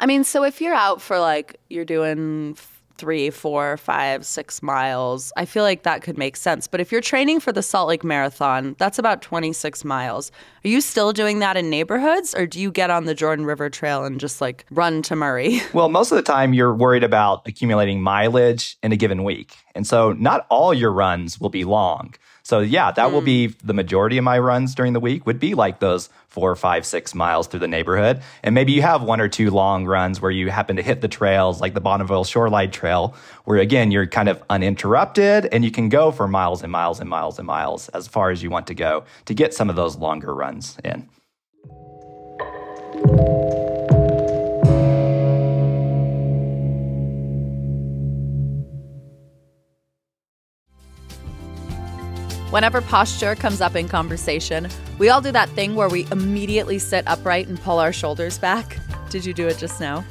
I 0.00 0.06
mean, 0.06 0.24
so 0.24 0.44
if 0.44 0.60
you're 0.60 0.74
out 0.74 1.02
for 1.02 1.18
like 1.18 1.58
you're 1.68 1.84
doing 1.84 2.56
three, 3.02 3.30
four, 3.30 3.76
five, 3.78 4.24
six 4.24 4.62
miles, 4.62 5.32
I 5.36 5.44
feel 5.44 5.64
like 5.64 5.82
that 5.82 6.02
could 6.02 6.16
make 6.16 6.36
sense. 6.36 6.68
But 6.68 6.80
if 6.80 6.92
you're 6.92 7.00
training 7.00 7.40
for 7.40 7.50
the 7.50 7.62
Salt 7.62 7.88
Lake 7.88 8.04
Marathon, 8.04 8.76
that's 8.78 8.98
about 8.98 9.22
26 9.22 9.84
miles. 9.84 10.30
Are 10.64 10.68
you 10.68 10.80
still 10.80 11.12
doing 11.12 11.40
that 11.40 11.56
in 11.56 11.68
neighborhoods 11.68 12.32
or 12.32 12.46
do 12.46 12.60
you 12.60 12.70
get 12.70 12.90
on 12.90 13.06
the 13.06 13.14
Jordan 13.14 13.44
River 13.44 13.68
Trail 13.68 14.04
and 14.04 14.20
just 14.20 14.40
like 14.40 14.64
run 14.70 15.02
to 15.02 15.16
Murray? 15.16 15.60
Well, 15.72 15.88
most 15.88 16.12
of 16.12 16.16
the 16.16 16.22
time 16.22 16.52
you're 16.52 16.74
worried 16.74 17.02
about 17.02 17.42
accumulating 17.46 18.02
mileage 18.02 18.76
in 18.82 18.92
a 18.92 18.96
given 18.96 19.24
week. 19.24 19.56
And 19.74 19.86
so 19.86 20.12
not 20.12 20.46
all 20.50 20.74
your 20.74 20.92
runs 20.92 21.40
will 21.40 21.48
be 21.48 21.64
long. 21.64 22.14
So 22.42 22.60
yeah, 22.60 22.90
that 22.92 23.12
will 23.12 23.20
be 23.20 23.48
hmm. 23.48 23.66
the 23.66 23.74
majority 23.74 24.18
of 24.18 24.24
my 24.24 24.38
runs 24.38 24.74
during 24.74 24.92
the 24.92 25.00
week 25.00 25.26
would 25.26 25.38
be 25.38 25.54
like 25.54 25.80
those 25.80 26.08
four, 26.28 26.54
five, 26.56 26.86
six 26.86 27.14
miles 27.14 27.46
through 27.46 27.60
the 27.60 27.68
neighborhood. 27.68 28.22
And 28.42 28.54
maybe 28.54 28.72
you 28.72 28.82
have 28.82 29.02
one 29.02 29.20
or 29.20 29.28
two 29.28 29.50
long 29.50 29.84
runs 29.86 30.20
where 30.20 30.30
you 30.30 30.50
happen 30.50 30.76
to 30.76 30.82
hit 30.82 31.00
the 31.00 31.08
trails 31.08 31.60
like 31.60 31.74
the 31.74 31.80
Bonneville 31.80 32.24
Shoreline 32.24 32.70
Trail, 32.70 33.14
where 33.44 33.58
again, 33.58 33.90
you're 33.90 34.06
kind 34.06 34.28
of 34.28 34.42
uninterrupted 34.48 35.46
and 35.52 35.64
you 35.64 35.70
can 35.70 35.88
go 35.88 36.10
for 36.10 36.26
miles 36.26 36.62
and 36.62 36.72
miles 36.72 37.00
and 37.00 37.08
miles 37.08 37.38
and 37.38 37.46
miles 37.46 37.88
as 37.90 38.08
far 38.08 38.30
as 38.30 38.42
you 38.42 38.50
want 38.50 38.66
to 38.68 38.74
go 38.74 39.04
to 39.26 39.34
get 39.34 39.54
some 39.54 39.70
of 39.70 39.76
those 39.76 39.96
longer 39.96 40.34
runs 40.34 40.78
in. 40.84 41.08
Whenever 52.52 52.82
posture 52.82 53.34
comes 53.34 53.62
up 53.62 53.74
in 53.76 53.88
conversation, 53.88 54.68
we 54.98 55.08
all 55.08 55.22
do 55.22 55.32
that 55.32 55.48
thing 55.48 55.74
where 55.74 55.88
we 55.88 56.06
immediately 56.12 56.78
sit 56.78 57.02
upright 57.08 57.48
and 57.48 57.58
pull 57.58 57.78
our 57.78 57.94
shoulders 57.94 58.36
back. 58.36 58.76
Did 59.08 59.24
you 59.24 59.32
do 59.32 59.48
it 59.48 59.56
just 59.56 59.80
now? 59.80 60.04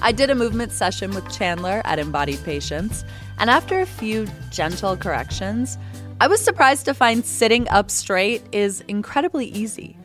I 0.00 0.12
did 0.12 0.30
a 0.30 0.36
movement 0.36 0.70
session 0.70 1.10
with 1.10 1.28
Chandler 1.36 1.82
at 1.84 1.98
Embodied 1.98 2.44
Patience, 2.44 3.04
and 3.38 3.50
after 3.50 3.80
a 3.80 3.86
few 3.86 4.28
gentle 4.52 4.96
corrections, 4.96 5.76
I 6.20 6.28
was 6.28 6.40
surprised 6.40 6.84
to 6.84 6.94
find 6.94 7.26
sitting 7.26 7.68
up 7.70 7.90
straight 7.90 8.44
is 8.52 8.82
incredibly 8.86 9.46
easy. 9.46 9.96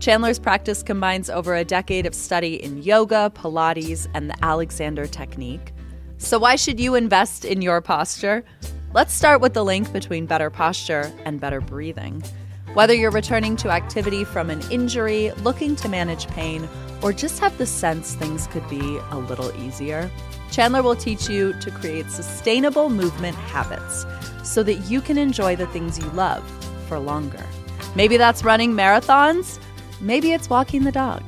Chandler's 0.00 0.38
practice 0.38 0.82
combines 0.82 1.30
over 1.30 1.54
a 1.54 1.64
decade 1.64 2.04
of 2.04 2.14
study 2.14 2.62
in 2.62 2.82
yoga, 2.82 3.32
Pilates, 3.34 4.08
and 4.12 4.28
the 4.28 4.36
Alexander 4.44 5.06
technique. 5.06 5.72
So, 6.18 6.38
why 6.38 6.56
should 6.56 6.78
you 6.78 6.94
invest 6.94 7.46
in 7.46 7.62
your 7.62 7.80
posture? 7.80 8.44
Let's 8.94 9.12
start 9.12 9.40
with 9.40 9.54
the 9.54 9.64
link 9.64 9.92
between 9.92 10.24
better 10.26 10.50
posture 10.50 11.12
and 11.24 11.40
better 11.40 11.60
breathing. 11.60 12.22
Whether 12.74 12.94
you're 12.94 13.10
returning 13.10 13.56
to 13.56 13.70
activity 13.70 14.22
from 14.22 14.50
an 14.50 14.62
injury, 14.70 15.32
looking 15.42 15.74
to 15.76 15.88
manage 15.88 16.28
pain, 16.28 16.68
or 17.02 17.12
just 17.12 17.40
have 17.40 17.58
the 17.58 17.66
sense 17.66 18.14
things 18.14 18.46
could 18.46 18.68
be 18.70 19.00
a 19.10 19.18
little 19.18 19.52
easier, 19.60 20.08
Chandler 20.52 20.80
will 20.80 20.94
teach 20.94 21.28
you 21.28 21.54
to 21.54 21.72
create 21.72 22.08
sustainable 22.08 22.88
movement 22.88 23.34
habits 23.34 24.06
so 24.44 24.62
that 24.62 24.88
you 24.88 25.00
can 25.00 25.18
enjoy 25.18 25.56
the 25.56 25.66
things 25.66 25.98
you 25.98 26.08
love 26.10 26.48
for 26.86 27.00
longer. 27.00 27.44
Maybe 27.96 28.16
that's 28.16 28.44
running 28.44 28.74
marathons, 28.74 29.58
maybe 30.00 30.30
it's 30.30 30.48
walking 30.48 30.84
the 30.84 30.92
dog. 30.92 31.24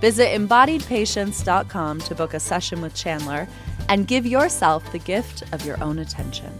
Visit 0.00 0.28
embodiedpatience.com 0.28 2.00
to 2.00 2.14
book 2.14 2.32
a 2.32 2.40
session 2.40 2.80
with 2.80 2.94
Chandler 2.94 3.46
and 3.90 4.06
give 4.06 4.24
yourself 4.24 4.90
the 4.92 4.98
gift 4.98 5.42
of 5.52 5.66
your 5.66 5.78
own 5.84 5.98
attention. 5.98 6.58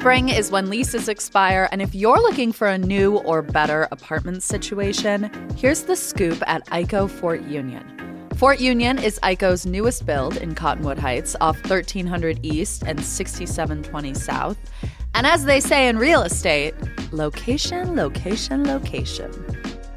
Spring 0.00 0.30
is 0.30 0.50
when 0.50 0.70
leases 0.70 1.10
expire, 1.10 1.68
and 1.72 1.82
if 1.82 1.94
you're 1.94 2.16
looking 2.16 2.52
for 2.52 2.66
a 2.66 2.78
new 2.78 3.18
or 3.18 3.42
better 3.42 3.86
apartment 3.92 4.42
situation, 4.42 5.30
here's 5.58 5.82
the 5.82 5.94
scoop 5.94 6.42
at 6.46 6.64
ICO 6.68 7.10
Fort 7.10 7.42
Union. 7.42 7.84
Fort 8.36 8.60
Union 8.60 8.98
is 8.98 9.20
ICO's 9.22 9.66
newest 9.66 10.06
build 10.06 10.38
in 10.38 10.54
Cottonwood 10.54 10.98
Heights 10.98 11.36
off 11.42 11.56
1300 11.68 12.40
East 12.42 12.82
and 12.86 12.98
6720 13.04 14.14
South. 14.14 14.56
And 15.12 15.26
as 15.26 15.44
they 15.44 15.60
say 15.60 15.86
in 15.86 15.98
real 15.98 16.22
estate, 16.22 16.74
location, 17.12 17.94
location, 17.94 18.64
location. 18.64 19.30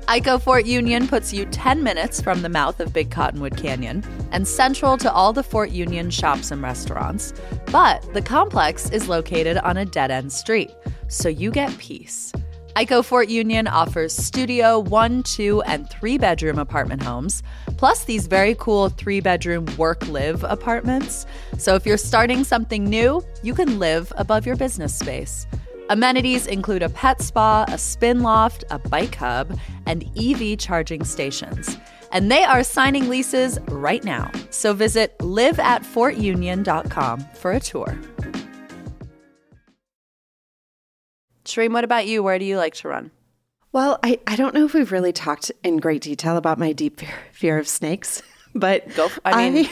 ICO 0.07 0.41
Fort 0.41 0.65
Union 0.65 1.07
puts 1.07 1.31
you 1.31 1.45
10 1.45 1.81
minutes 1.81 2.22
from 2.22 2.41
the 2.41 2.50
mouth 2.50 2.81
of 2.81 2.91
Big 2.91 3.10
Cottonwood 3.10 3.55
Canyon 3.55 4.03
and 4.31 4.45
central 4.45 4.98
to 4.98 5.12
all 5.12 5.31
the 5.31 5.43
Fort 5.43 5.72
Union 5.72 6.10
shops 6.10 6.51
and 6.51 6.62
restaurants. 6.62 7.33
But 7.72 8.13
the 8.13 8.22
complex 8.22 8.89
is 8.89 9.07
located 9.07 9.57
on 9.60 9.77
a 9.77 9.86
dead 9.86 10.12
end 10.12 10.33
street, 10.33 10.72
so 11.07 11.29
you 11.29 11.51
get 11.51 11.77
peace. 11.77 12.33
ICO 12.75 13.05
Fort 13.05 13.29
Union 13.29 13.65
offers 13.65 14.13
studio, 14.13 14.77
one, 14.77 15.24
two, 15.24 15.62
and 15.62 15.89
three 15.89 16.17
bedroom 16.17 16.60
apartment 16.60 17.01
homes, 17.01 17.41
plus 17.77 18.03
these 18.03 18.27
very 18.27 18.55
cool 18.55 18.89
three 18.89 19.22
bedroom 19.22 19.65
work 19.77 20.05
live 20.10 20.43
apartments. 20.43 21.25
So 21.57 21.75
if 21.75 21.86
you're 21.86 21.98
starting 21.98 22.43
something 22.43 22.83
new, 22.83 23.24
you 23.41 23.53
can 23.53 23.79
live 23.79 24.12
above 24.17 24.45
your 24.45 24.57
business 24.57 24.93
space. 24.93 25.48
Amenities 25.89 26.47
include 26.47 26.81
a 26.81 26.87
pet 26.89 27.21
spa, 27.21 27.65
a 27.67 27.77
spin 27.77 28.21
loft, 28.21 28.63
a 28.71 28.79
bike 28.79 29.15
hub, 29.15 29.59
and 29.85 30.09
EV 30.17 30.57
charging 30.57 31.03
stations. 31.03 31.77
And 32.11 32.31
they 32.31 32.43
are 32.43 32.63
signing 32.63 33.09
leases 33.09 33.59
right 33.67 34.03
now. 34.03 34.31
So 34.49 34.73
visit 34.73 35.17
liveatfortunion.com 35.19 37.19
for 37.33 37.51
a 37.51 37.59
tour. 37.59 37.99
Shireen, 41.45 41.73
what 41.73 41.83
about 41.83 42.07
you? 42.07 42.23
Where 42.23 42.39
do 42.39 42.45
you 42.45 42.57
like 42.57 42.75
to 42.75 42.87
run? 42.87 43.11
Well, 43.73 43.99
I, 44.03 44.19
I 44.27 44.35
don't 44.35 44.53
know 44.53 44.65
if 44.65 44.73
we've 44.73 44.91
really 44.91 45.11
talked 45.11 45.51
in 45.63 45.77
great 45.77 46.01
detail 46.01 46.37
about 46.37 46.59
my 46.59 46.71
deep 46.71 46.99
fear, 46.99 47.13
fear 47.31 47.57
of 47.57 47.67
snakes, 47.67 48.21
but 48.55 48.87
Go. 48.95 49.09
For, 49.09 49.19
I 49.25 49.49
mean, 49.49 49.69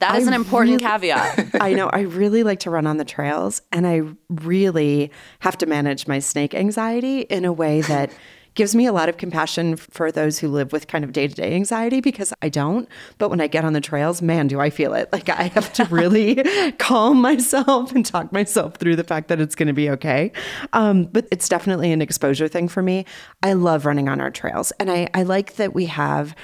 that 0.00 0.16
is 0.16 0.26
I 0.26 0.30
an 0.30 0.34
important 0.34 0.82
really- 0.82 0.90
caveat. 0.90 1.50
I 1.60 1.72
know 1.72 1.88
I 1.88 2.00
really 2.00 2.42
like 2.42 2.60
to 2.60 2.70
run 2.70 2.86
on 2.86 2.96
the 2.96 3.04
trails, 3.04 3.62
and 3.72 3.86
I 3.86 4.02
really 4.28 5.10
have 5.40 5.56
to 5.58 5.66
manage 5.66 6.06
my 6.06 6.18
snake 6.18 6.54
anxiety 6.54 7.20
in 7.22 7.44
a 7.44 7.52
way 7.52 7.80
that 7.82 8.12
gives 8.54 8.74
me 8.74 8.84
a 8.84 8.92
lot 8.92 9.08
of 9.08 9.16
compassion 9.16 9.76
for 9.76 10.10
those 10.10 10.40
who 10.40 10.48
live 10.48 10.72
with 10.72 10.88
kind 10.88 11.04
of 11.04 11.12
day 11.12 11.28
to 11.28 11.34
day 11.34 11.54
anxiety 11.54 12.00
because 12.00 12.32
I 12.42 12.48
don't. 12.48 12.88
But 13.16 13.28
when 13.30 13.40
I 13.40 13.46
get 13.46 13.64
on 13.64 13.74
the 13.74 13.80
trails, 13.80 14.20
man, 14.20 14.48
do 14.48 14.58
I 14.60 14.70
feel 14.70 14.92
it. 14.92 15.08
Like 15.12 15.28
I 15.28 15.44
have 15.44 15.72
to 15.74 15.84
really 15.90 16.42
calm 16.78 17.20
myself 17.20 17.94
and 17.94 18.04
talk 18.04 18.32
myself 18.32 18.74
through 18.74 18.96
the 18.96 19.04
fact 19.04 19.28
that 19.28 19.40
it's 19.40 19.54
going 19.54 19.68
to 19.68 19.72
be 19.72 19.88
okay. 19.90 20.32
Um, 20.72 21.04
but 21.04 21.28
it's 21.30 21.48
definitely 21.48 21.92
an 21.92 22.02
exposure 22.02 22.48
thing 22.48 22.66
for 22.66 22.82
me. 22.82 23.04
I 23.42 23.52
love 23.52 23.86
running 23.86 24.08
on 24.08 24.20
our 24.20 24.32
trails, 24.32 24.72
and 24.80 24.90
I, 24.90 25.08
I 25.14 25.22
like 25.22 25.54
that 25.54 25.72
we 25.72 25.86
have 25.86 26.34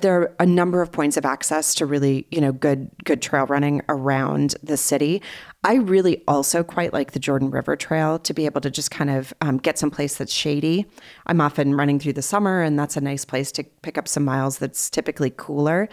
there 0.00 0.20
are 0.20 0.34
a 0.40 0.46
number 0.46 0.82
of 0.82 0.90
points 0.90 1.16
of 1.16 1.24
access 1.24 1.72
to 1.76 1.86
really 1.86 2.26
you 2.30 2.40
know 2.40 2.52
good 2.52 2.90
good 3.04 3.22
trail 3.22 3.46
running 3.46 3.82
around 3.88 4.56
the 4.62 4.76
city. 4.76 5.22
I 5.62 5.74
really 5.76 6.24
also 6.26 6.64
quite 6.64 6.92
like 6.92 7.12
the 7.12 7.20
jordan 7.20 7.50
river 7.50 7.76
trail 7.76 8.18
to 8.20 8.34
be 8.34 8.46
able 8.46 8.60
to 8.62 8.70
just 8.70 8.90
kind 8.90 9.10
of 9.10 9.32
um, 9.40 9.58
get 9.58 9.78
someplace 9.78 10.16
that's 10.16 10.32
shady. 10.32 10.86
I'm 11.26 11.40
often 11.40 11.74
running 11.74 12.00
through 12.00 12.14
the 12.14 12.22
summer 12.22 12.62
and 12.62 12.78
that's 12.78 12.96
a 12.96 13.00
nice 13.00 13.24
place 13.24 13.52
to 13.52 13.64
pick 13.82 13.96
up 13.96 14.08
some 14.08 14.24
miles 14.24 14.58
that's 14.58 14.90
typically 14.90 15.32
cooler. 15.36 15.88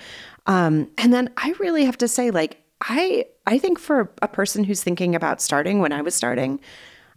Um, 0.48 0.90
and 0.98 1.14
then 1.14 1.30
i 1.38 1.54
really 1.60 1.86
have 1.86 1.98
to 2.00 2.08
say 2.08 2.32
like 2.32 2.62
i 2.82 3.26
i 3.46 3.58
think 3.58 3.80
for 3.80 4.12
a 4.22 4.28
person 4.28 4.64
who's 4.64 4.84
thinking 4.84 5.16
about 5.16 5.42
starting 5.42 5.80
when 5.80 5.94
i 5.94 6.02
was 6.02 6.14
starting 6.16 6.60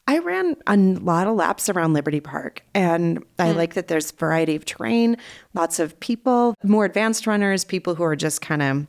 I 0.09 0.19
ran 0.19 0.57
a 0.67 0.77
lot 0.77 1.27
of 1.27 1.35
laps 1.35 1.69
around 1.69 1.93
Liberty 1.93 2.21
Park, 2.21 2.63
and 2.75 3.25
I 3.39 3.51
hmm. 3.51 3.59
like 3.59 3.75
that 3.75 3.89
there's 3.89 4.13
variety 4.13 4.55
of 4.55 4.65
terrain, 4.65 5.17
lots 5.53 5.79
of 5.81 5.99
people, 5.99 6.55
more 6.63 6.85
advanced 6.85 7.27
runners, 7.27 7.65
people 7.65 7.97
who 7.97 8.05
are 8.05 8.17
just 8.17 8.41
kind 8.41 8.63
of 8.63 8.87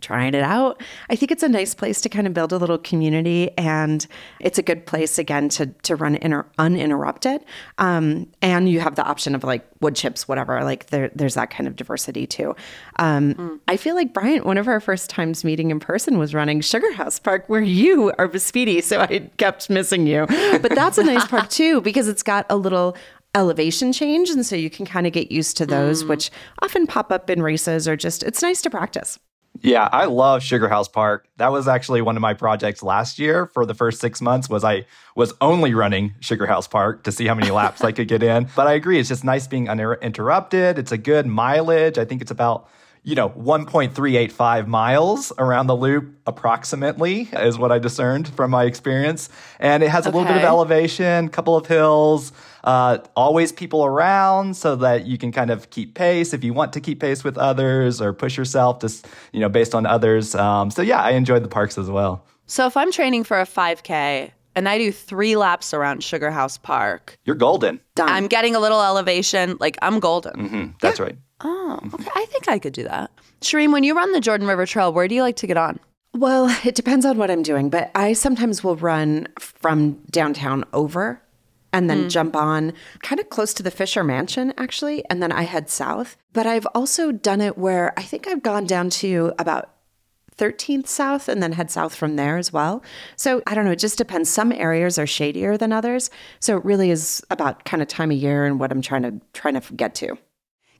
trying 0.00 0.34
it 0.34 0.42
out. 0.42 0.82
I 1.10 1.16
think 1.16 1.32
it's 1.32 1.42
a 1.42 1.48
nice 1.48 1.74
place 1.74 2.00
to 2.02 2.08
kind 2.08 2.26
of 2.26 2.34
build 2.34 2.52
a 2.52 2.58
little 2.58 2.78
community, 2.78 3.50
and 3.58 4.06
it's 4.40 4.58
a 4.58 4.62
good 4.62 4.86
place 4.86 5.18
again 5.18 5.48
to 5.50 5.66
to 5.66 5.96
run 5.96 6.16
inter- 6.16 6.46
uninterrupted. 6.58 7.44
Um, 7.78 8.28
and 8.42 8.68
you 8.68 8.80
have 8.80 8.94
the 8.94 9.04
option 9.04 9.34
of 9.34 9.44
like 9.44 9.66
wood 9.80 9.96
chips, 9.96 10.28
whatever. 10.28 10.62
Like 10.62 10.86
there, 10.86 11.10
there's 11.14 11.34
that 11.34 11.50
kind 11.50 11.66
of 11.66 11.76
diversity 11.76 12.26
too. 12.26 12.54
Um, 12.98 13.60
I 13.68 13.76
feel 13.76 13.94
like 13.94 14.12
Bryant, 14.12 14.46
one 14.46 14.58
of 14.58 14.68
our 14.68 14.80
first 14.80 15.10
times 15.10 15.44
meeting 15.44 15.70
in 15.70 15.80
person 15.80 16.18
was 16.18 16.34
running 16.34 16.60
Sugar 16.60 16.92
House 16.92 17.18
Park, 17.18 17.44
where 17.48 17.60
you 17.60 18.12
are 18.18 18.36
Speedy, 18.38 18.80
so 18.80 19.00
I 19.00 19.30
kept 19.38 19.70
missing 19.70 20.06
you. 20.06 20.26
But 20.26 20.74
that's 20.74 20.98
a 20.98 21.04
nice 21.04 21.26
park 21.28 21.48
too 21.48 21.80
because 21.80 22.08
it's 22.08 22.22
got 22.22 22.46
a 22.50 22.56
little 22.56 22.96
elevation 23.34 23.92
change 23.92 24.30
and 24.30 24.46
so 24.46 24.56
you 24.56 24.70
can 24.70 24.86
kind 24.86 25.06
of 25.06 25.12
get 25.12 25.30
used 25.30 25.58
to 25.58 25.66
those 25.66 26.02
which 26.06 26.30
often 26.62 26.86
pop 26.86 27.12
up 27.12 27.28
in 27.28 27.42
races 27.42 27.86
or 27.86 27.94
just 27.94 28.22
it's 28.22 28.40
nice 28.40 28.62
to 28.62 28.70
practice 28.70 29.18
Yeah, 29.66 29.88
I 29.90 30.04
love 30.04 30.44
Sugar 30.44 30.68
House 30.68 30.86
Park. 30.86 31.26
That 31.38 31.50
was 31.50 31.66
actually 31.66 32.00
one 32.00 32.14
of 32.14 32.20
my 32.20 32.34
projects 32.34 32.84
last 32.84 33.18
year 33.18 33.46
for 33.46 33.66
the 33.66 33.74
first 33.74 34.00
six 34.00 34.22
months 34.22 34.48
was 34.48 34.62
I 34.62 34.86
was 35.16 35.34
only 35.40 35.74
running 35.74 36.14
Sugar 36.20 36.46
House 36.46 36.68
Park 36.68 37.02
to 37.02 37.10
see 37.10 37.26
how 37.26 37.34
many 37.34 37.50
laps 37.50 37.82
I 37.82 37.90
could 37.90 38.06
get 38.06 38.22
in. 38.22 38.48
But 38.54 38.68
I 38.68 38.74
agree, 38.74 39.00
it's 39.00 39.08
just 39.08 39.24
nice 39.24 39.48
being 39.48 39.68
uninterrupted. 39.68 40.78
It's 40.78 40.92
a 40.92 40.96
good 40.96 41.26
mileage. 41.26 41.98
I 41.98 42.04
think 42.04 42.22
it's 42.22 42.30
about 42.30 42.68
you 43.08 43.14
know 43.14 43.30
1.385 43.30 44.66
miles 44.66 45.32
around 45.38 45.68
the 45.68 45.76
loop 45.76 46.12
approximately 46.26 47.28
is 47.32 47.56
what 47.56 47.70
I 47.70 47.78
discerned 47.78 48.28
from 48.34 48.50
my 48.50 48.64
experience. 48.64 49.28
And 49.60 49.82
it 49.82 49.90
has 49.90 50.06
a 50.06 50.10
little 50.10 50.24
bit 50.24 50.32
of 50.32 50.38
Okay. 50.42 50.46
elevation, 50.46 51.28
couple 51.28 51.56
of 51.56 51.66
hills, 51.66 52.32
uh, 52.64 52.98
always 53.14 53.52
people 53.52 53.84
around 53.84 54.56
so 54.56 54.74
that 54.76 55.06
you 55.06 55.18
can 55.18 55.30
kind 55.30 55.50
of 55.50 55.70
keep 55.70 55.94
pace 55.94 56.34
if 56.34 56.42
you 56.42 56.52
want 56.52 56.72
to 56.72 56.80
keep 56.80 56.98
pace 57.00 57.22
with 57.22 57.38
others 57.38 58.00
or 58.00 58.12
push 58.12 58.36
yourself 58.36 58.80
just 58.80 59.06
you 59.32 59.40
know 59.40 59.48
based 59.48 59.74
on 59.74 59.86
others. 59.86 60.34
Um, 60.34 60.70
so 60.72 60.82
yeah, 60.82 61.00
I 61.00 61.10
enjoyed 61.12 61.44
the 61.44 61.48
parks 61.48 61.78
as 61.78 61.88
well. 61.88 62.24
So 62.46 62.66
if 62.66 62.76
I'm 62.76 62.90
training 62.92 63.24
for 63.24 63.38
a 63.40 63.44
5K 63.44 64.32
and 64.56 64.68
I 64.68 64.78
do 64.78 64.90
three 64.90 65.36
laps 65.36 65.72
around 65.74 66.02
Sugar 66.02 66.30
House 66.30 66.58
Park, 66.58 67.18
You're 67.24 67.36
golden. 67.36 67.80
done 67.94 68.08
I'm 68.08 68.26
getting 68.26 68.56
a 68.56 68.60
little 68.60 68.82
elevation. 68.82 69.56
Like 69.60 69.76
I'm 69.80 70.00
golden. 70.00 70.48
hmm 70.48 70.66
That's 70.80 70.98
right. 70.98 71.16
Oh, 71.40 71.78
mm-hmm. 71.82 71.94
okay. 71.94 72.10
I 72.14 72.26
think 72.26 72.48
I 72.48 72.58
could 72.58 72.72
do 72.72 72.84
that. 72.84 73.10
Shireen, 73.40 73.72
when 73.72 73.84
you 73.84 73.94
run 73.94 74.12
the 74.12 74.20
Jordan 74.20 74.46
River 74.46 74.66
Trail, 74.66 74.92
where 74.92 75.08
do 75.08 75.14
you 75.14 75.22
like 75.22 75.36
to 75.36 75.46
get 75.46 75.56
on? 75.56 75.78
Well, 76.14 76.48
it 76.64 76.74
depends 76.74 77.04
on 77.04 77.18
what 77.18 77.30
I'm 77.30 77.42
doing, 77.42 77.68
but 77.68 77.90
I 77.94 78.14
sometimes 78.14 78.64
will 78.64 78.76
run 78.76 79.28
from 79.38 79.94
downtown 80.10 80.64
over 80.72 81.22
and 81.72 81.90
then 81.90 82.04
mm. 82.04 82.10
jump 82.10 82.34
on 82.34 82.72
kind 83.02 83.20
of 83.20 83.28
close 83.28 83.52
to 83.54 83.62
the 83.62 83.70
Fisher 83.70 84.02
Mansion, 84.02 84.54
actually, 84.56 85.04
and 85.10 85.22
then 85.22 85.30
I 85.30 85.42
head 85.42 85.68
south. 85.68 86.16
But 86.32 86.46
I've 86.46 86.66
also 86.74 87.12
done 87.12 87.42
it 87.42 87.58
where 87.58 87.92
I 87.98 88.02
think 88.02 88.26
I've 88.26 88.42
gone 88.42 88.64
down 88.64 88.88
to 88.90 89.34
about 89.38 89.72
13th 90.38 90.86
South 90.86 91.28
and 91.28 91.42
then 91.42 91.52
head 91.52 91.70
south 91.70 91.94
from 91.94 92.16
there 92.16 92.36
as 92.36 92.52
well. 92.52 92.82
So 93.16 93.42
I 93.46 93.54
don't 93.54 93.64
know, 93.64 93.70
it 93.70 93.78
just 93.78 93.98
depends. 93.98 94.28
Some 94.28 94.52
areas 94.52 94.98
are 94.98 95.06
shadier 95.06 95.56
than 95.56 95.72
others. 95.72 96.10
So 96.40 96.56
it 96.56 96.64
really 96.64 96.90
is 96.90 97.22
about 97.30 97.64
kind 97.64 97.82
of 97.82 97.88
time 97.88 98.10
of 98.10 98.18
year 98.18 98.44
and 98.44 98.60
what 98.60 98.70
I'm 98.70 98.82
trying 98.82 99.02
to 99.02 99.20
trying 99.32 99.60
to 99.60 99.74
get 99.74 99.94
to. 99.96 100.18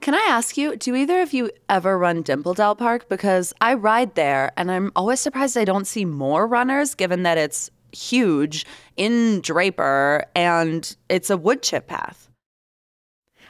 Can 0.01 0.15
I 0.15 0.25
ask 0.29 0.57
you, 0.57 0.77
do 0.77 0.95
either 0.95 1.21
of 1.21 1.33
you 1.33 1.51
ever 1.69 1.99
run 1.99 2.23
Dimple 2.23 2.55
Dell 2.55 2.77
Park? 2.77 3.09
Because 3.09 3.53
I 3.61 3.75
ride 3.75 4.15
there 4.15 4.53
and 4.57 4.71
I'm 4.71 4.93
always 4.95 5.21
surprised 5.21 5.57
I 5.57 5.65
don't 5.65 5.87
see 5.87 6.05
more 6.05 6.47
runners 6.47 6.95
given 6.95 7.23
that 7.25 7.39
it's 7.39 7.71
huge 7.93 8.67
in 8.97 9.41
Draper 9.41 10.25
and 10.35 10.97
it's 11.09 11.31
a 11.31 11.37
wood 11.37 11.63
chip 11.63 11.87
path. 11.89 12.26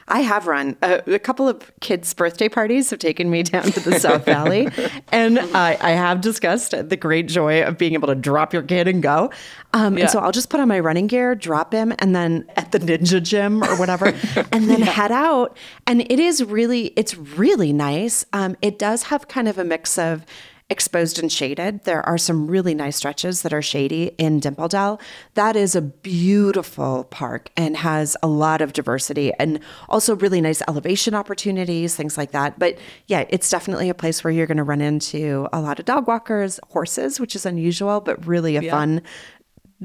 I 0.09 0.21
have 0.21 0.47
run. 0.47 0.77
A, 0.81 1.15
a 1.15 1.19
couple 1.19 1.49
of 1.49 1.71
kids' 1.81 2.13
birthday 2.13 2.47
parties 2.47 2.89
have 2.91 2.99
taken 2.99 3.29
me 3.29 3.43
down 3.43 3.63
to 3.63 3.79
the 3.79 3.99
South 3.99 4.25
Valley, 4.33 4.69
and 5.11 5.37
I, 5.39 5.77
I 5.81 5.91
have 5.91 6.21
discussed 6.21 6.71
the 6.71 6.95
great 6.95 7.27
joy 7.27 7.63
of 7.63 7.77
being 7.77 7.93
able 7.93 8.07
to 8.07 8.15
drop 8.15 8.53
your 8.53 8.63
kid 8.63 8.87
and 8.87 9.03
go. 9.03 9.31
Um, 9.73 9.97
Yeah. 9.97 10.03
And 10.03 10.11
so 10.11 10.19
I'll 10.19 10.31
just 10.31 10.49
put 10.49 10.59
on 10.59 10.67
my 10.69 10.79
running 10.79 11.07
gear, 11.07 11.35
drop 11.35 11.73
him, 11.73 11.93
and 11.99 12.15
then 12.15 12.49
at 12.55 12.71
the 12.71 12.79
Ninja 12.79 13.21
Gym 13.21 13.63
or 13.63 13.75
whatever, 13.77 14.13
and 14.51 14.69
then 14.69 14.81
head 14.97 15.11
out. 15.11 15.57
And 15.85 16.01
it 16.01 16.19
is 16.19 16.43
really, 16.43 16.93
it's 16.95 17.17
really 17.17 17.73
nice. 17.73 18.25
Um, 18.31 18.55
it 18.61 18.79
does 18.79 19.03
have 19.03 19.27
kind 19.27 19.47
of 19.47 19.57
a 19.57 19.63
mix 19.65 19.97
of 19.97 20.25
exposed 20.69 21.17
and 21.17 21.31
shaded. 21.31 21.85
There 21.85 22.05
are 22.05 22.17
some 22.17 22.47
really 22.47 22.75
nice 22.75 22.97
stretches 22.97 23.41
that 23.41 23.53
are 23.53 23.61
shady 23.61 24.11
in 24.17 24.39
Dimple 24.39 24.67
Dell. 24.67 24.99
That 25.35 25.55
is 25.55 25.75
a 25.75 25.81
beautiful 25.81 27.05
park 27.05 27.49
and 27.55 27.77
has 27.77 28.17
a 28.21 28.27
lot 28.27 28.61
of 28.61 28.73
diversity 28.73 29.31
and 29.39 29.59
also 29.87 30.15
really 30.15 30.41
nice 30.41 30.61
elevation 30.67 31.15
opportunities, 31.15 31.95
things 31.95 32.17
like 32.17 32.31
that. 32.31 32.59
But 32.59 32.77
yeah, 33.07 33.25
it's 33.29 33.49
definitely 33.49 33.89
a 33.89 33.93
place 33.93 34.23
where 34.23 34.31
you're 34.31 34.47
going 34.47 34.57
to 34.57 34.63
run 34.63 34.81
into 34.81 35.47
a 35.53 35.61
lot 35.61 35.79
of 35.79 35.85
dog 35.85 36.07
walkers, 36.07 36.59
horses, 36.69 37.19
which 37.19 37.35
is 37.35 37.45
unusual, 37.45 38.01
but 38.01 38.25
really 38.27 38.57
a 38.57 38.69
fun 38.69 39.01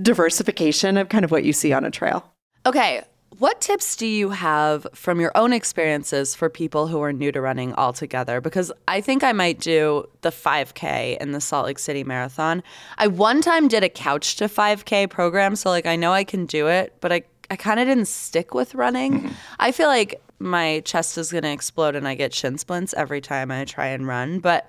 diversification 0.00 0.96
of 0.96 1.08
kind 1.08 1.24
of 1.24 1.30
what 1.30 1.44
you 1.44 1.52
see 1.52 1.72
on 1.72 1.84
a 1.84 1.90
trail. 1.90 2.28
Okay, 2.66 3.02
what 3.42 3.60
tips 3.60 3.96
do 3.96 4.06
you 4.06 4.30
have 4.30 4.86
from 4.94 5.18
your 5.18 5.32
own 5.34 5.52
experiences 5.52 6.32
for 6.32 6.48
people 6.48 6.86
who 6.86 7.00
are 7.00 7.12
new 7.12 7.32
to 7.32 7.40
running 7.40 7.74
altogether? 7.74 8.40
Because 8.40 8.70
I 8.86 9.00
think 9.00 9.24
I 9.24 9.32
might 9.32 9.58
do 9.58 10.08
the 10.20 10.30
5K 10.30 11.16
in 11.18 11.32
the 11.32 11.40
Salt 11.40 11.66
Lake 11.66 11.80
City 11.80 12.04
Marathon. 12.04 12.62
I 12.98 13.08
one 13.08 13.40
time 13.40 13.66
did 13.66 13.82
a 13.82 13.88
couch 13.88 14.36
to 14.36 14.44
5K 14.44 15.10
program, 15.10 15.56
so 15.56 15.70
like 15.70 15.86
I 15.86 15.96
know 15.96 16.12
I 16.12 16.22
can 16.22 16.46
do 16.46 16.68
it, 16.68 16.94
but 17.00 17.10
I, 17.10 17.24
I 17.50 17.56
kind 17.56 17.80
of 17.80 17.88
didn't 17.88 18.06
stick 18.06 18.54
with 18.54 18.76
running. 18.76 19.14
Mm-hmm. 19.14 19.32
I 19.58 19.72
feel 19.72 19.88
like 19.88 20.22
my 20.38 20.78
chest 20.84 21.18
is 21.18 21.32
going 21.32 21.42
to 21.42 21.50
explode 21.50 21.96
and 21.96 22.06
I 22.06 22.14
get 22.14 22.32
shin 22.32 22.58
splints 22.58 22.94
every 22.96 23.20
time 23.20 23.50
I 23.50 23.64
try 23.64 23.88
and 23.88 24.06
run. 24.06 24.38
But 24.38 24.68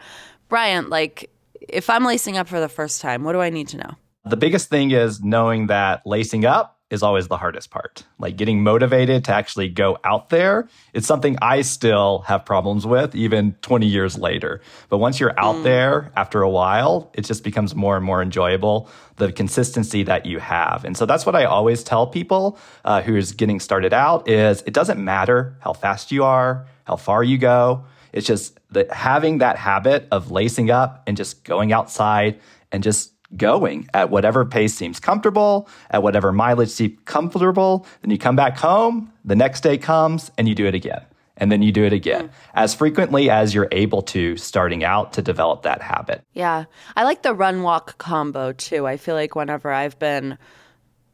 Brian, 0.49 0.89
like 0.89 1.29
if 1.59 1.91
I'm 1.91 2.05
lacing 2.05 2.37
up 2.37 2.47
for 2.47 2.59
the 2.59 2.69
first 2.69 3.01
time, 3.01 3.23
what 3.23 3.33
do 3.33 3.39
I 3.39 3.51
need 3.51 3.67
to 3.67 3.77
know? 3.77 3.91
The 4.25 4.37
biggest 4.37 4.69
thing 4.69 4.89
is 4.89 5.21
knowing 5.21 5.67
that 5.67 6.01
lacing 6.07 6.45
up 6.45 6.72
is 6.93 7.01
always 7.01 7.27
the 7.27 7.37
hardest 7.37 7.71
part. 7.71 8.05
Like 8.19 8.37
getting 8.37 8.61
motivated 8.61 9.25
to 9.25 9.33
actually 9.33 9.67
go 9.67 9.97
out 10.03 10.29
there. 10.29 10.69
It's 10.93 11.07
something 11.07 11.37
I 11.41 11.63
still 11.63 12.19
have 12.27 12.45
problems 12.45 12.85
with 12.85 13.15
even 13.15 13.53
20 13.63 13.87
years 13.87 14.15
later. 14.15 14.61
But 14.89 14.99
once 14.99 15.19
you're 15.19 15.37
out 15.39 15.63
there 15.63 16.11
after 16.15 16.43
a 16.43 16.49
while, 16.49 17.09
it 17.15 17.25
just 17.25 17.43
becomes 17.43 17.73
more 17.73 17.97
and 17.97 18.05
more 18.05 18.21
enjoyable, 18.21 18.89
the 19.15 19.31
consistency 19.31 20.03
that 20.03 20.27
you 20.27 20.37
have. 20.37 20.85
And 20.85 20.95
so 20.95 21.07
that's 21.07 21.25
what 21.25 21.35
I 21.35 21.45
always 21.45 21.83
tell 21.83 22.05
people 22.05 22.59
uh, 22.85 23.01
who's 23.01 23.31
getting 23.31 23.59
started 23.59 23.91
out 23.91 24.29
is 24.29 24.61
it 24.67 24.73
doesn't 24.75 25.03
matter 25.03 25.57
how 25.61 25.73
fast 25.73 26.11
you 26.11 26.23
are, 26.23 26.67
how 26.83 26.95
far 26.95 27.23
you 27.23 27.39
go. 27.39 27.85
It's 28.11 28.27
just 28.27 28.59
that 28.69 28.91
having 28.91 29.39
that 29.39 29.57
habit 29.57 30.07
of 30.11 30.29
lacing 30.29 30.69
up 30.69 31.01
and 31.07 31.17
just 31.17 31.43
going 31.43 31.73
outside 31.73 32.39
and 32.71 32.83
just 32.83 33.12
going 33.37 33.89
at 33.93 34.09
whatever 34.09 34.45
pace 34.45 34.73
seems 34.73 34.99
comfortable, 34.99 35.67
at 35.89 36.03
whatever 36.03 36.31
mileage 36.31 36.69
seems 36.69 36.97
comfortable. 37.05 37.85
Then 38.01 38.11
you 38.11 38.17
come 38.17 38.35
back 38.35 38.57
home, 38.57 39.11
the 39.25 39.35
next 39.35 39.61
day 39.61 39.77
comes, 39.77 40.31
and 40.37 40.47
you 40.47 40.55
do 40.55 40.65
it 40.65 40.75
again. 40.75 41.03
And 41.35 41.51
then 41.51 41.63
you 41.63 41.71
do 41.71 41.83
it 41.83 41.93
again 41.93 42.29
as 42.53 42.75
frequently 42.75 43.29
as 43.29 43.55
you're 43.55 43.67
able 43.71 44.03
to 44.03 44.37
starting 44.37 44.83
out 44.83 45.13
to 45.13 45.21
develop 45.21 45.63
that 45.63 45.81
habit. 45.81 46.21
Yeah. 46.33 46.65
I 46.95 47.03
like 47.03 47.23
the 47.23 47.33
run 47.33 47.63
walk 47.63 47.97
combo 47.97 48.51
too. 48.51 48.85
I 48.85 48.97
feel 48.97 49.15
like 49.15 49.35
whenever 49.35 49.71
I've 49.71 49.97
been 49.97 50.37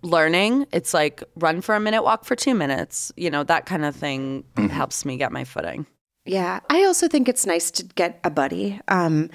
learning, 0.01 0.67
it's 0.73 0.93
like 0.93 1.23
run 1.37 1.61
for 1.61 1.73
a 1.73 1.79
minute, 1.79 2.03
walk 2.03 2.25
for 2.25 2.35
two 2.35 2.53
minutes. 2.53 3.13
You 3.15 3.29
know, 3.29 3.43
that 3.45 3.65
kind 3.65 3.85
of 3.85 3.95
thing 3.95 4.43
helps 4.69 5.05
me 5.05 5.15
get 5.15 5.31
my 5.31 5.45
footing. 5.45 5.85
Yeah, 6.25 6.59
I 6.69 6.83
also 6.83 7.07
think 7.07 7.29
it's 7.29 7.45
nice 7.45 7.71
to 7.71 7.83
get 7.83 8.19
a 8.23 8.29
buddy. 8.29 8.79
Um, 8.89 9.29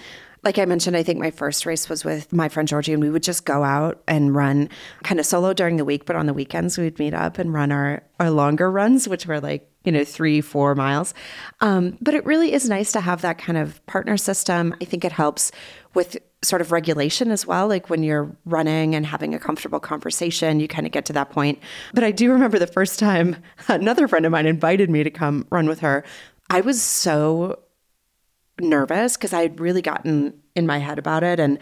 like 0.45 0.59
I 0.59 0.65
mentioned, 0.67 0.97
I 0.97 1.03
think 1.03 1.19
my 1.19 1.31
first 1.31 1.65
race 1.65 1.89
was 1.89 2.05
with 2.05 2.33
my 2.33 2.49
friend 2.49 2.69
Georgie, 2.69 2.93
and 2.93 3.03
we 3.03 3.11
would 3.11 3.23
just 3.23 3.45
go 3.45 3.65
out 3.65 4.03
and 4.07 4.35
run 4.35 4.69
kind 5.03 5.19
of 5.19 5.27
solo 5.27 5.55
during 5.55 5.77
the 5.77 5.85
week, 5.85 6.05
but 6.05 6.17
on 6.17 6.27
the 6.27 6.35
weekends 6.35 6.77
we 6.77 6.85
would 6.85 6.99
meet 6.99 7.15
up 7.15 7.39
and 7.39 7.53
run 7.53 7.73
our, 7.73 8.03
our 8.21 8.31
longer 8.31 8.71
runs, 8.71 9.09
which 9.09 9.27
were 9.27 9.41
like, 9.41 9.69
you 9.85 9.93
know, 9.93 10.05
three, 10.05 10.41
four 10.41 10.75
miles. 10.75 11.15
Um, 11.61 11.97
but 12.01 12.15
it 12.15 12.25
really 12.25 12.53
is 12.53 12.69
nice 12.69 12.93
to 12.93 13.01
have 13.01 13.23
that 13.23 13.39
kind 13.39 13.59
of 13.59 13.85
partner 13.87 14.17
system. 14.17 14.75
I 14.81 14.85
think 14.85 15.05
it 15.05 15.13
helps 15.13 15.51
with 15.95 16.17
sort 16.43 16.61
of 16.61 16.73
regulation 16.73 17.31
as 17.31 17.47
well. 17.47 17.69
Like 17.69 17.89
when 17.89 18.03
you're 18.03 18.35
running 18.45 18.95
and 18.95 19.07
having 19.07 19.35
a 19.35 19.39
comfortable 19.39 19.81
conversation, 19.81 20.61
you 20.61 20.69
kind 20.69 20.87
of 20.87 20.93
get 20.93 21.05
to 21.07 21.13
that 21.15 21.31
point. 21.31 21.59
But 21.93 22.05
I 22.05 22.11
do 22.11 22.31
remember 22.31 22.59
the 22.59 22.67
first 22.67 22.99
time 22.99 23.37
another 23.69 24.09
friend 24.09 24.27
of 24.27 24.33
mine 24.33 24.47
invited 24.47 24.91
me 24.91 25.05
to 25.05 25.11
come 25.11 25.47
run 25.51 25.67
with 25.69 25.81
her. 25.81 26.05
I 26.51 26.61
was 26.61 26.83
so 26.83 27.59
nervous 28.61 29.17
because 29.17 29.33
I 29.33 29.43
had 29.43 29.61
really 29.61 29.83
gotten 29.83 30.35
in 30.55 30.67
my 30.67 30.79
head 30.79 30.99
about 30.99 31.25
it 31.25 31.41
and 31.41 31.59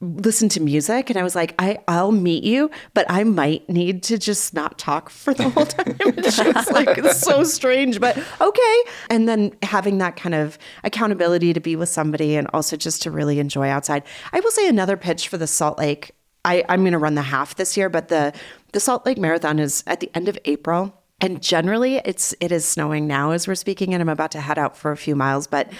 listened 0.00 0.50
to 0.50 0.60
music 0.60 1.08
and 1.08 1.18
I 1.18 1.22
was 1.22 1.34
like, 1.34 1.54
I, 1.58 1.78
I'll 1.88 2.12
meet 2.12 2.44
you, 2.44 2.70
but 2.92 3.06
I 3.08 3.24
might 3.24 3.66
need 3.68 4.02
to 4.04 4.18
just 4.18 4.52
not 4.52 4.78
talk 4.78 5.08
for 5.08 5.32
the 5.32 5.48
whole 5.48 5.64
time. 5.64 5.96
Was 6.04 6.70
like, 6.70 6.98
it's 6.98 7.20
so 7.20 7.44
strange, 7.44 7.98
but 7.98 8.18
okay. 8.40 8.82
And 9.08 9.26
then 9.26 9.56
having 9.62 9.96
that 9.98 10.16
kind 10.16 10.34
of 10.34 10.58
accountability 10.84 11.54
to 11.54 11.60
be 11.60 11.76
with 11.76 11.88
somebody 11.88 12.36
and 12.36 12.46
also 12.52 12.76
just 12.76 13.02
to 13.02 13.10
really 13.10 13.38
enjoy 13.38 13.68
outside. 13.68 14.02
I 14.32 14.40
will 14.40 14.50
say 14.50 14.68
another 14.68 14.98
pitch 14.98 15.28
for 15.28 15.38
the 15.38 15.46
Salt 15.46 15.78
Lake. 15.78 16.12
I, 16.44 16.62
I'm 16.68 16.82
going 16.82 16.92
to 16.92 16.98
run 16.98 17.14
the 17.14 17.22
half 17.22 17.56
this 17.56 17.76
year, 17.76 17.88
but 17.88 18.08
the 18.08 18.34
the 18.72 18.80
Salt 18.80 19.06
Lake 19.06 19.18
Marathon 19.18 19.58
is 19.58 19.82
at 19.86 20.00
the 20.00 20.10
end 20.14 20.28
of 20.28 20.38
April. 20.44 21.02
And 21.20 21.42
generally 21.42 21.96
it's 22.04 22.34
it 22.40 22.52
is 22.52 22.66
snowing 22.66 23.06
now 23.06 23.30
as 23.30 23.48
we're 23.48 23.54
speaking, 23.54 23.94
and 23.94 24.02
I'm 24.02 24.08
about 24.10 24.32
to 24.32 24.40
head 24.40 24.58
out 24.58 24.76
for 24.76 24.92
a 24.92 24.96
few 24.98 25.16
miles. 25.16 25.46
But 25.46 25.72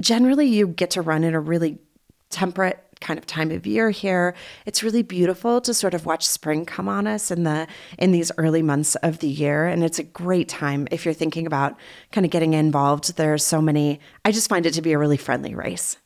generally 0.00 0.46
you 0.46 0.66
get 0.66 0.90
to 0.90 1.02
run 1.02 1.24
in 1.24 1.34
a 1.34 1.40
really 1.40 1.78
temperate 2.30 2.82
kind 3.02 3.18
of 3.18 3.26
time 3.26 3.50
of 3.50 3.66
year 3.66 3.90
here. 3.90 4.34
It's 4.64 4.82
really 4.82 5.02
beautiful 5.02 5.60
to 5.62 5.74
sort 5.74 5.92
of 5.92 6.06
watch 6.06 6.26
spring 6.26 6.64
come 6.64 6.88
on 6.88 7.06
us 7.06 7.30
in 7.30 7.42
the 7.42 7.66
in 7.98 8.12
these 8.12 8.32
early 8.38 8.62
months 8.62 8.94
of 8.96 9.18
the 9.18 9.28
year 9.28 9.66
and 9.66 9.84
it's 9.84 9.98
a 9.98 10.04
great 10.04 10.48
time 10.48 10.88
if 10.90 11.04
you're 11.04 11.12
thinking 11.12 11.46
about 11.46 11.76
kind 12.12 12.24
of 12.24 12.30
getting 12.30 12.54
involved. 12.54 13.16
There 13.16 13.34
are 13.34 13.38
so 13.38 13.60
many 13.60 14.00
I 14.24 14.32
just 14.32 14.48
find 14.48 14.64
it 14.64 14.74
to 14.74 14.82
be 14.82 14.92
a 14.92 14.98
really 14.98 15.16
friendly 15.16 15.54
race. 15.54 15.98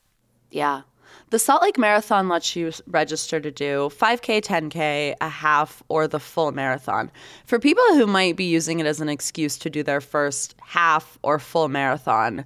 Yeah. 0.51 0.83
The 1.31 1.41
Salt 1.41 1.61
Lake 1.61 1.77
Marathon 1.77 2.29
lets 2.29 2.55
you 2.55 2.71
register 2.87 3.41
to 3.41 3.51
do 3.51 3.91
5K, 3.93 4.43
10K, 4.43 5.17
a 5.21 5.29
half, 5.29 5.83
or 5.89 6.07
the 6.07 6.21
full 6.21 6.53
marathon. 6.53 7.11
For 7.47 7.59
people 7.59 7.83
who 7.95 8.07
might 8.07 8.37
be 8.37 8.45
using 8.45 8.79
it 8.79 8.87
as 8.87 9.01
an 9.01 9.09
excuse 9.09 9.59
to 9.59 9.69
do 9.69 9.83
their 9.83 10.01
first 10.01 10.55
half 10.63 11.19
or 11.25 11.41
full 11.41 11.69
marathon, 11.69 12.45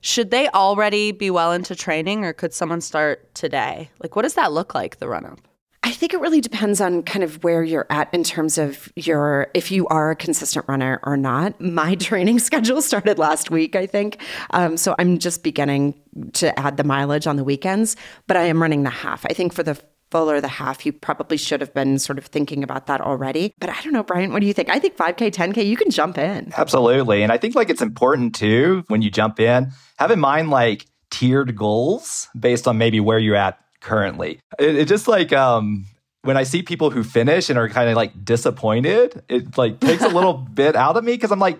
should 0.00 0.30
they 0.30 0.48
already 0.48 1.12
be 1.12 1.30
well 1.30 1.52
into 1.52 1.74
training 1.74 2.24
or 2.24 2.32
could 2.32 2.52
someone 2.52 2.80
start 2.80 3.34
today? 3.34 3.90
Like, 4.00 4.16
what 4.16 4.22
does 4.22 4.34
that 4.34 4.52
look 4.52 4.74
like, 4.74 4.98
the 4.98 5.08
run 5.08 5.26
up? 5.26 5.40
I 5.84 5.92
think 5.92 6.12
it 6.12 6.20
really 6.20 6.40
depends 6.40 6.80
on 6.80 7.02
kind 7.02 7.22
of 7.22 7.42
where 7.44 7.62
you're 7.62 7.86
at 7.88 8.12
in 8.12 8.24
terms 8.24 8.58
of 8.58 8.92
your 8.96 9.48
if 9.54 9.70
you 9.70 9.86
are 9.88 10.10
a 10.10 10.16
consistent 10.16 10.66
runner 10.68 11.00
or 11.04 11.16
not. 11.16 11.58
My 11.60 11.94
training 12.00 12.40
schedule 12.40 12.82
started 12.82 13.18
last 13.18 13.50
week, 13.50 13.76
I 13.76 13.86
think, 13.86 14.20
um, 14.50 14.76
so 14.76 14.94
I'm 14.98 15.18
just 15.18 15.42
beginning 15.42 15.94
to 16.34 16.56
add 16.58 16.76
the 16.76 16.84
mileage 16.84 17.26
on 17.26 17.36
the 17.36 17.44
weekends. 17.44 17.96
But 18.26 18.36
I 18.36 18.42
am 18.42 18.60
running 18.60 18.82
the 18.82 18.90
half. 18.90 19.24
I 19.26 19.32
think 19.32 19.52
for 19.52 19.62
the 19.62 19.80
full 20.10 20.30
or 20.30 20.40
the 20.40 20.48
half, 20.48 20.86
you 20.86 20.92
probably 20.92 21.36
should 21.36 21.60
have 21.60 21.74
been 21.74 21.98
sort 21.98 22.18
of 22.18 22.26
thinking 22.26 22.62
about 22.62 22.86
that 22.86 23.00
already. 23.00 23.54
But 23.58 23.70
I 23.70 23.80
don't 23.82 23.92
know, 23.92 24.02
Brian. 24.02 24.32
What 24.32 24.40
do 24.40 24.46
you 24.46 24.54
think? 24.54 24.70
I 24.70 24.78
think 24.78 24.96
5K, 24.96 25.32
10K, 25.32 25.66
you 25.66 25.76
can 25.76 25.90
jump 25.90 26.18
in. 26.18 26.52
Absolutely. 26.56 27.22
And 27.22 27.32
I 27.32 27.38
think 27.38 27.54
like 27.54 27.70
it's 27.70 27.82
important 27.82 28.34
too 28.34 28.84
when 28.88 29.02
you 29.02 29.10
jump 29.10 29.40
in, 29.40 29.72
have 29.98 30.10
in 30.10 30.20
mind 30.20 30.50
like 30.50 30.86
tiered 31.10 31.56
goals 31.56 32.28
based 32.38 32.68
on 32.68 32.78
maybe 32.78 33.00
where 33.00 33.18
you're 33.18 33.36
at 33.36 33.58
currently. 33.80 34.40
It, 34.58 34.76
it 34.76 34.88
just 34.88 35.08
like 35.08 35.32
um 35.32 35.86
when 36.22 36.36
I 36.36 36.42
see 36.42 36.62
people 36.62 36.90
who 36.90 37.04
finish 37.04 37.48
and 37.48 37.58
are 37.58 37.68
kind 37.68 37.88
of 37.88 37.96
like 37.96 38.24
disappointed, 38.24 39.22
it 39.28 39.56
like 39.56 39.80
takes 39.80 40.02
a 40.02 40.08
little 40.08 40.34
bit 40.54 40.76
out 40.76 40.96
of 40.96 41.04
me 41.04 41.12
because 41.12 41.30
I'm 41.30 41.38
like, 41.38 41.58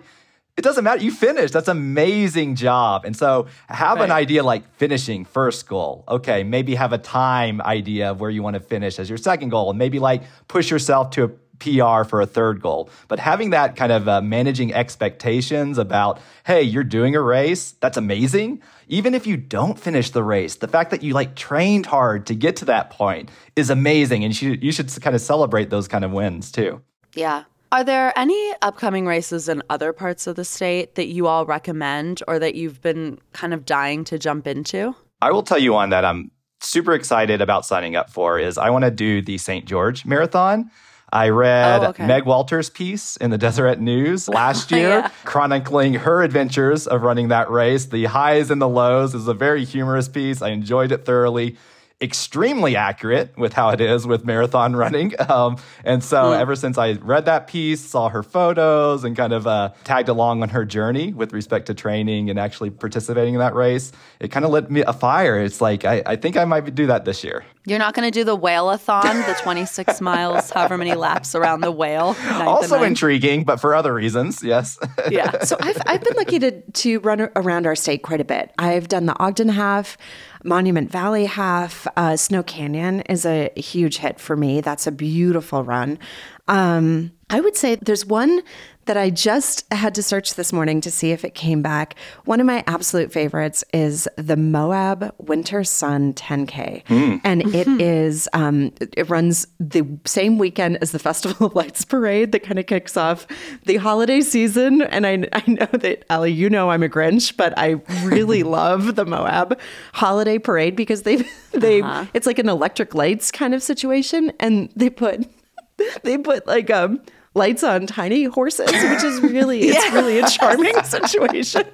it 0.57 0.61
doesn't 0.61 0.83
matter. 0.83 1.01
You 1.01 1.11
finished. 1.11 1.53
That's 1.53 1.69
amazing 1.69 2.55
job. 2.55 3.05
And 3.05 3.15
so 3.15 3.47
have 3.69 3.97
right. 3.97 4.05
an 4.05 4.11
idea 4.11 4.43
like 4.43 4.69
finishing 4.75 5.23
first 5.23 5.67
goal. 5.67 6.03
Okay, 6.07 6.43
maybe 6.43 6.75
have 6.75 6.91
a 6.91 6.97
time 6.97 7.61
idea 7.61 8.11
of 8.11 8.19
where 8.19 8.29
you 8.29 8.43
want 8.43 8.55
to 8.55 8.59
finish 8.59 8.99
as 8.99 9.07
your 9.07 9.17
second 9.17 9.49
goal, 9.49 9.69
and 9.69 9.79
maybe 9.79 9.99
like 9.99 10.23
push 10.47 10.69
yourself 10.69 11.11
to 11.11 11.23
a 11.23 11.29
PR 11.59 12.07
for 12.07 12.21
a 12.21 12.25
third 12.25 12.61
goal. 12.61 12.89
But 13.07 13.19
having 13.19 13.51
that 13.51 13.75
kind 13.75 13.91
of 13.91 14.07
uh, 14.07 14.21
managing 14.21 14.73
expectations 14.73 15.77
about, 15.77 16.19
hey, 16.45 16.63
you're 16.63 16.83
doing 16.83 17.15
a 17.15 17.21
race, 17.21 17.73
that's 17.79 17.97
amazing. 17.97 18.61
Even 18.87 19.13
if 19.13 19.27
you 19.27 19.37
don't 19.37 19.79
finish 19.79 20.09
the 20.09 20.23
race, 20.23 20.55
the 20.55 20.67
fact 20.67 20.91
that 20.91 21.03
you 21.03 21.13
like 21.13 21.35
trained 21.35 21.85
hard 21.85 22.25
to 22.27 22.35
get 22.35 22.55
to 22.57 22.65
that 22.65 22.89
point 22.89 23.29
is 23.55 23.69
amazing. 23.69 24.23
And 24.23 24.41
you, 24.41 24.57
you 24.61 24.71
should 24.71 24.89
kind 25.01 25.15
of 25.15 25.21
celebrate 25.21 25.69
those 25.69 25.87
kind 25.87 26.03
of 26.03 26.11
wins 26.11 26.51
too. 26.51 26.81
Yeah. 27.13 27.43
Are 27.71 27.83
there 27.83 28.17
any 28.17 28.53
upcoming 28.63 29.05
races 29.05 29.47
in 29.47 29.61
other 29.69 29.93
parts 29.93 30.25
of 30.25 30.35
the 30.35 30.43
state 30.43 30.95
that 30.95 31.07
you 31.07 31.27
all 31.27 31.45
recommend 31.45 32.23
or 32.27 32.39
that 32.39 32.55
you've 32.55 32.81
been 32.81 33.19
kind 33.33 33.53
of 33.53 33.63
dying 33.63 34.03
to 34.05 34.17
jump 34.17 34.47
into? 34.47 34.95
I 35.21 35.31
will 35.31 35.43
tell 35.43 35.59
you 35.59 35.73
one 35.73 35.89
that 35.89 36.03
I'm 36.03 36.31
super 36.61 36.93
excited 36.93 37.41
about 37.41 37.65
signing 37.65 37.95
up 37.95 38.09
for 38.09 38.39
is 38.39 38.57
I 38.57 38.71
want 38.71 38.85
to 38.85 38.91
do 38.91 39.21
the 39.21 39.37
St. 39.37 39.65
George 39.65 40.03
Marathon. 40.03 40.71
I 41.13 41.29
read 41.29 41.83
oh, 41.83 41.89
okay. 41.89 42.07
Meg 42.07 42.25
Walter's 42.25 42.71
piece 42.71 43.17
in 43.17 43.29
the 43.29 43.37
Deseret 43.37 43.79
News 43.79 44.27
last 44.29 44.71
year, 44.71 44.89
yeah. 44.89 45.11
chronicling 45.25 45.93
her 45.95 46.23
adventures 46.23 46.87
of 46.87 47.03
running 47.03 47.27
that 47.27 47.51
race, 47.51 47.85
the 47.85 48.05
highs 48.05 48.49
and 48.49 48.61
the 48.61 48.69
lows. 48.69 49.13
It 49.13 49.17
was 49.17 49.27
a 49.27 49.33
very 49.33 49.63
humorous 49.63 50.07
piece. 50.07 50.41
I 50.41 50.49
enjoyed 50.49 50.91
it 50.91 51.05
thoroughly 51.05 51.57
extremely 52.01 52.75
accurate 52.75 53.37
with 53.37 53.53
how 53.53 53.69
it 53.69 53.81
is 53.81 54.07
with 54.07 54.25
marathon 54.25 54.75
running. 54.75 55.13
Um, 55.29 55.57
and 55.83 56.03
so 56.03 56.31
mm. 56.31 56.39
ever 56.39 56.55
since 56.55 56.77
I 56.77 56.93
read 56.93 57.25
that 57.25 57.45
piece, 57.45 57.81
saw 57.81 58.09
her 58.09 58.23
photos, 58.23 59.03
and 59.03 59.15
kind 59.15 59.31
of 59.31 59.45
uh, 59.45 59.73
tagged 59.83 60.09
along 60.09 60.41
on 60.41 60.49
her 60.49 60.65
journey 60.65 61.13
with 61.13 61.33
respect 61.33 61.67
to 61.67 61.75
training 61.75 62.31
and 62.31 62.39
actually 62.39 62.71
participating 62.71 63.35
in 63.35 63.39
that 63.39 63.53
race, 63.53 63.91
it 64.19 64.29
kind 64.29 64.43
of 64.43 64.49
lit 64.49 64.71
me 64.71 64.81
a 64.81 64.93
fire. 64.93 65.39
It's 65.39 65.61
like, 65.61 65.85
I, 65.85 66.01
I 66.05 66.15
think 66.15 66.35
I 66.35 66.45
might 66.45 66.73
do 66.73 66.87
that 66.87 67.05
this 67.05 67.23
year. 67.23 67.45
You're 67.65 67.77
not 67.79 67.93
going 67.93 68.09
to 68.09 68.11
do 68.11 68.23
the 68.23 68.35
whale-a-thon, 68.35 69.17
the 69.27 69.37
26 69.43 70.01
miles, 70.01 70.49
however 70.49 70.77
many 70.77 70.95
laps 70.95 71.35
around 71.35 71.61
the 71.61 71.71
whale. 71.71 72.15
Also 72.29 72.81
intriguing, 72.81 73.43
but 73.43 73.57
for 73.57 73.75
other 73.75 73.93
reasons, 73.93 74.41
yes. 74.43 74.79
yeah. 75.09 75.43
So 75.43 75.57
I've, 75.59 75.81
I've 75.85 76.03
been 76.03 76.15
lucky 76.15 76.39
to, 76.39 76.61
to 76.61 76.99
run 77.01 77.29
around 77.35 77.67
our 77.67 77.75
state 77.75 78.01
quite 78.01 78.21
a 78.21 78.25
bit. 78.25 78.51
I've 78.57 78.87
done 78.87 79.05
the 79.05 79.17
Ogden 79.19 79.49
half. 79.49 79.97
Monument 80.43 80.89
Valley 80.91 81.25
half, 81.25 81.87
uh, 81.97 82.15
Snow 82.15 82.43
Canyon 82.43 83.01
is 83.01 83.25
a 83.25 83.51
huge 83.55 83.97
hit 83.97 84.19
for 84.19 84.35
me. 84.35 84.61
That's 84.61 84.87
a 84.87 84.91
beautiful 84.91 85.63
run. 85.63 85.99
Um, 86.47 87.11
I 87.29 87.41
would 87.41 87.55
say 87.55 87.75
there's 87.75 88.05
one 88.05 88.41
that 88.89 88.97
I 88.97 89.11
just 89.11 89.71
had 89.71 89.93
to 89.93 90.01
search 90.01 90.33
this 90.33 90.51
morning 90.51 90.81
to 90.81 90.89
see 90.89 91.11
if 91.11 91.23
it 91.23 91.35
came 91.35 91.61
back. 91.61 91.93
One 92.25 92.39
of 92.39 92.47
my 92.47 92.63
absolute 92.65 93.11
favorites 93.11 93.63
is 93.71 94.09
the 94.15 94.35
Moab 94.35 95.13
Winter 95.19 95.63
Sun 95.63 96.15
10K. 96.15 96.83
Mm. 96.85 97.21
And 97.23 97.41
it 97.53 97.67
mm-hmm. 97.67 97.79
is, 97.79 98.27
um, 98.33 98.71
it 98.79 99.07
runs 99.07 99.45
the 99.59 99.85
same 100.05 100.39
weekend 100.39 100.79
as 100.81 100.91
the 100.91 100.97
Festival 100.97 101.45
of 101.45 101.55
Lights 101.55 101.85
Parade 101.85 102.31
that 102.31 102.41
kind 102.41 102.57
of 102.57 102.65
kicks 102.65 102.97
off 102.97 103.27
the 103.67 103.77
holiday 103.77 104.21
season. 104.21 104.81
And 104.81 105.05
I, 105.05 105.27
I 105.33 105.43
know 105.45 105.67
that, 105.67 106.03
Ali, 106.09 106.31
you 106.31 106.49
know 106.49 106.71
I'm 106.71 106.81
a 106.81 106.89
Grinch, 106.89 107.37
but 107.37 107.53
I 107.59 107.81
really 108.01 108.41
love 108.59 108.95
the 108.95 109.05
Moab 109.05 109.59
Holiday 109.93 110.39
Parade 110.39 110.75
because 110.75 111.03
they, 111.03 111.27
they, 111.51 111.83
uh-huh. 111.83 112.05
it's 112.15 112.25
like 112.25 112.39
an 112.39 112.49
electric 112.49 112.95
lights 112.95 113.29
kind 113.29 113.53
of 113.53 113.61
situation. 113.61 114.33
And 114.39 114.71
they 114.75 114.89
put, 114.89 115.27
they 116.01 116.17
put 116.17 116.47
like, 116.47 116.71
um, 116.71 116.99
lights 117.33 117.63
on 117.63 117.87
tiny 117.87 118.25
horses, 118.25 118.71
which 118.71 119.03
is 119.03 119.21
really 119.21 119.67
yeah. 119.67 119.73
it's 119.75 119.93
really 119.93 120.19
a 120.19 120.27
charming 120.27 120.83
situation. 120.83 121.65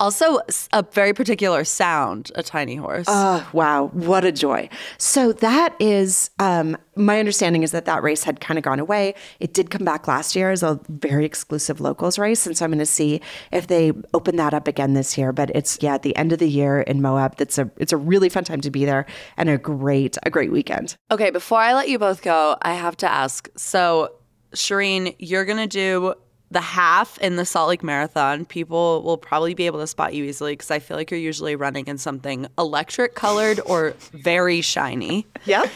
Also, 0.00 0.38
a 0.72 0.82
very 0.92 1.12
particular 1.12 1.62
sound, 1.62 2.32
a 2.34 2.42
tiny 2.42 2.74
horse. 2.74 3.04
Oh, 3.06 3.46
wow. 3.52 3.88
What 3.92 4.24
a 4.24 4.32
joy. 4.32 4.70
So, 4.96 5.32
that 5.34 5.76
is 5.78 6.30
um, 6.38 6.78
my 6.96 7.18
understanding 7.18 7.62
is 7.62 7.72
that 7.72 7.84
that 7.84 8.02
race 8.02 8.24
had 8.24 8.40
kind 8.40 8.56
of 8.56 8.64
gone 8.64 8.80
away. 8.80 9.14
It 9.40 9.52
did 9.52 9.68
come 9.68 9.84
back 9.84 10.08
last 10.08 10.34
year 10.34 10.50
as 10.50 10.62
a 10.62 10.80
very 10.88 11.26
exclusive 11.26 11.82
locals 11.82 12.18
race. 12.18 12.46
And 12.46 12.56
so, 12.56 12.64
I'm 12.64 12.70
going 12.70 12.78
to 12.78 12.86
see 12.86 13.20
if 13.52 13.66
they 13.66 13.92
open 14.14 14.36
that 14.36 14.54
up 14.54 14.66
again 14.66 14.94
this 14.94 15.18
year. 15.18 15.34
But 15.34 15.50
it's, 15.54 15.78
yeah, 15.82 15.96
at 15.96 16.02
the 16.02 16.16
end 16.16 16.32
of 16.32 16.38
the 16.38 16.48
year 16.48 16.80
in 16.80 17.02
Moab. 17.02 17.36
That's 17.36 17.58
a, 17.58 17.70
it's 17.76 17.92
a 17.92 17.98
really 17.98 18.30
fun 18.30 18.44
time 18.44 18.62
to 18.62 18.70
be 18.70 18.86
there 18.86 19.04
and 19.36 19.50
a 19.50 19.58
great, 19.58 20.16
a 20.22 20.30
great 20.30 20.50
weekend. 20.50 20.96
Okay. 21.10 21.28
Before 21.30 21.58
I 21.58 21.74
let 21.74 21.90
you 21.90 21.98
both 21.98 22.22
go, 22.22 22.56
I 22.62 22.72
have 22.72 22.96
to 22.98 23.10
ask. 23.10 23.50
So, 23.54 24.14
Shireen, 24.54 25.14
you're 25.18 25.44
going 25.44 25.58
to 25.58 25.66
do 25.66 26.14
the 26.50 26.60
half 26.60 27.18
in 27.18 27.36
the 27.36 27.44
Salt 27.44 27.68
Lake 27.68 27.82
Marathon. 27.82 28.44
People 28.44 29.02
will 29.02 29.16
probably 29.16 29.54
be 29.54 29.66
able 29.66 29.78
to 29.80 29.86
spot 29.86 30.14
you 30.14 30.24
easily 30.24 30.52
because 30.52 30.70
I 30.70 30.80
feel 30.80 30.96
like 30.96 31.10
you're 31.10 31.20
usually 31.20 31.54
running 31.54 31.86
in 31.86 31.96
something 31.98 32.48
electric 32.58 33.14
colored 33.14 33.60
or 33.66 33.94
very 34.12 34.60
shiny. 34.60 35.26
Yeah. 35.44 35.66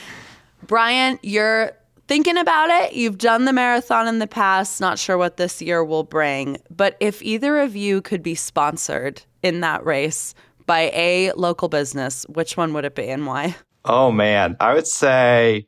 Brian, 0.67 1.19
you're 1.23 1.73
thinking 2.09 2.37
about 2.37 2.71
it. 2.71 2.95
You've 2.95 3.19
done 3.19 3.45
the 3.45 3.53
marathon 3.53 4.09
in 4.09 4.19
the 4.19 4.27
past, 4.27 4.81
not 4.81 4.99
sure 4.99 5.17
what 5.17 5.37
this 5.37 5.63
year 5.63 5.85
will 5.85 6.03
bring. 6.03 6.59
But 6.71 6.97
if 6.99 7.23
either 7.23 7.59
of 7.59 7.77
you 7.77 8.03
could 8.03 8.23
be 8.23 8.35
sponsored 8.35 9.23
in 9.43 9.61
that 9.61 9.85
race 9.85 10.35
by 10.67 10.91
a 10.95 11.33
local 11.33 11.69
business, 11.69 12.25
which 12.29 12.57
one 12.57 12.73
would 12.73 12.85
it 12.85 12.95
be 12.95 13.09
and 13.09 13.27
why? 13.27 13.55
Oh, 13.85 14.11
man. 14.11 14.57
I 14.61 14.75
would 14.75 14.87
say 14.87 15.67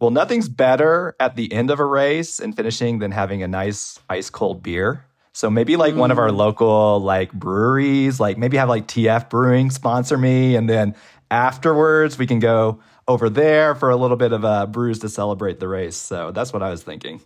well, 0.00 0.10
nothing's 0.10 0.48
better 0.48 1.16
at 1.18 1.36
the 1.36 1.52
end 1.52 1.70
of 1.70 1.80
a 1.80 1.84
race 1.84 2.38
and 2.38 2.54
finishing 2.54 2.98
than 2.98 3.12
having 3.12 3.42
a 3.42 3.48
nice 3.48 3.98
ice 4.10 4.30
cold 4.30 4.62
beer. 4.62 5.04
So 5.32 5.50
maybe 5.50 5.76
like 5.76 5.94
mm. 5.94 5.98
one 5.98 6.10
of 6.10 6.18
our 6.18 6.28
mm. 6.28 6.36
local 6.36 7.00
like 7.00 7.32
breweries, 7.32 8.20
like 8.20 8.38
maybe 8.38 8.56
have 8.56 8.68
like 8.68 8.86
TF 8.86 9.30
Brewing 9.30 9.70
sponsor 9.70 10.16
me, 10.16 10.56
and 10.56 10.68
then 10.68 10.94
afterwards 11.30 12.18
we 12.18 12.26
can 12.26 12.38
go 12.38 12.80
over 13.08 13.30
there 13.30 13.74
for 13.74 13.90
a 13.90 13.96
little 13.96 14.16
bit 14.16 14.32
of 14.32 14.44
a 14.44 14.66
brews 14.66 14.98
to 15.00 15.08
celebrate 15.08 15.60
the 15.60 15.68
race. 15.68 15.96
So 15.96 16.30
that's 16.30 16.52
what 16.52 16.62
I 16.62 16.70
was 16.70 16.82
thinking. 16.82 17.20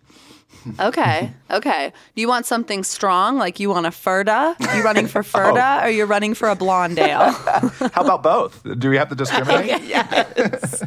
okay. 0.78 1.33
Okay. 1.50 1.92
Do 2.14 2.20
you 2.20 2.28
want 2.28 2.46
something 2.46 2.85
strong? 2.85 3.37
Like 3.37 3.59
you 3.59 3.70
want 3.70 3.85
a 3.85 3.90
Ferda? 3.90 4.54
You 4.76 4.85
running 4.85 5.09
for 5.09 5.22
Ferda 5.24 5.83
oh. 5.83 5.87
or 5.87 5.90
you're 5.90 6.06
running 6.06 6.35
for 6.35 6.48
a 6.48 6.54
blonde 6.54 6.96
ale? 6.96 7.33
How 7.33 8.02
about 8.02 8.22
both? 8.22 8.62
Do 8.78 8.88
we 8.88 8.96
have 8.96 9.09
to 9.09 9.16
discriminate? 9.16 9.83
yes. 9.83 10.85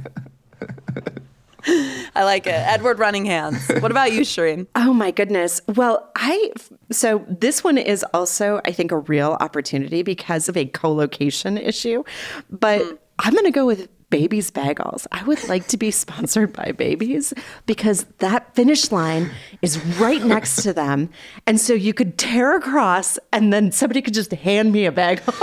I 2.15 2.23
like 2.23 2.45
it. 2.45 2.51
Edward 2.51 2.99
running 2.99 3.25
hands. 3.25 3.67
What 3.79 3.91
about 3.91 4.11
you, 4.11 4.21
Shireen? 4.21 4.67
Oh 4.75 4.93
my 4.93 5.11
goodness. 5.11 5.61
Well, 5.67 6.11
I 6.15 6.51
so 6.91 7.25
this 7.27 7.63
one 7.63 7.77
is 7.77 8.03
also 8.13 8.59
I 8.65 8.71
think 8.71 8.91
a 8.91 8.97
real 8.97 9.37
opportunity 9.39 10.03
because 10.03 10.49
of 10.49 10.57
a 10.57 10.65
co-location 10.65 11.57
issue, 11.57 12.03
but 12.49 12.81
mm. 12.81 12.97
I'm 13.19 13.33
going 13.33 13.45
to 13.45 13.51
go 13.51 13.65
with 13.65 13.87
Baby's 14.13 14.51
Bagels. 14.51 15.07
I 15.11 15.23
would 15.23 15.49
like 15.49 15.65
to 15.69 15.75
be 15.75 15.89
sponsored 15.89 16.53
by 16.53 16.71
Baby's 16.71 17.33
because 17.65 18.05
that 18.19 18.53
finish 18.53 18.91
line 18.91 19.31
is 19.63 19.83
right 19.95 20.23
next 20.23 20.61
to 20.61 20.71
them. 20.71 21.09
And 21.47 21.59
so 21.59 21.73
you 21.73 21.95
could 21.95 22.19
tear 22.19 22.55
across 22.55 23.17
and 23.31 23.51
then 23.51 23.71
somebody 23.71 24.03
could 24.03 24.13
just 24.13 24.31
hand 24.31 24.71
me 24.71 24.85
a 24.85 24.91
bagel. 24.91 25.33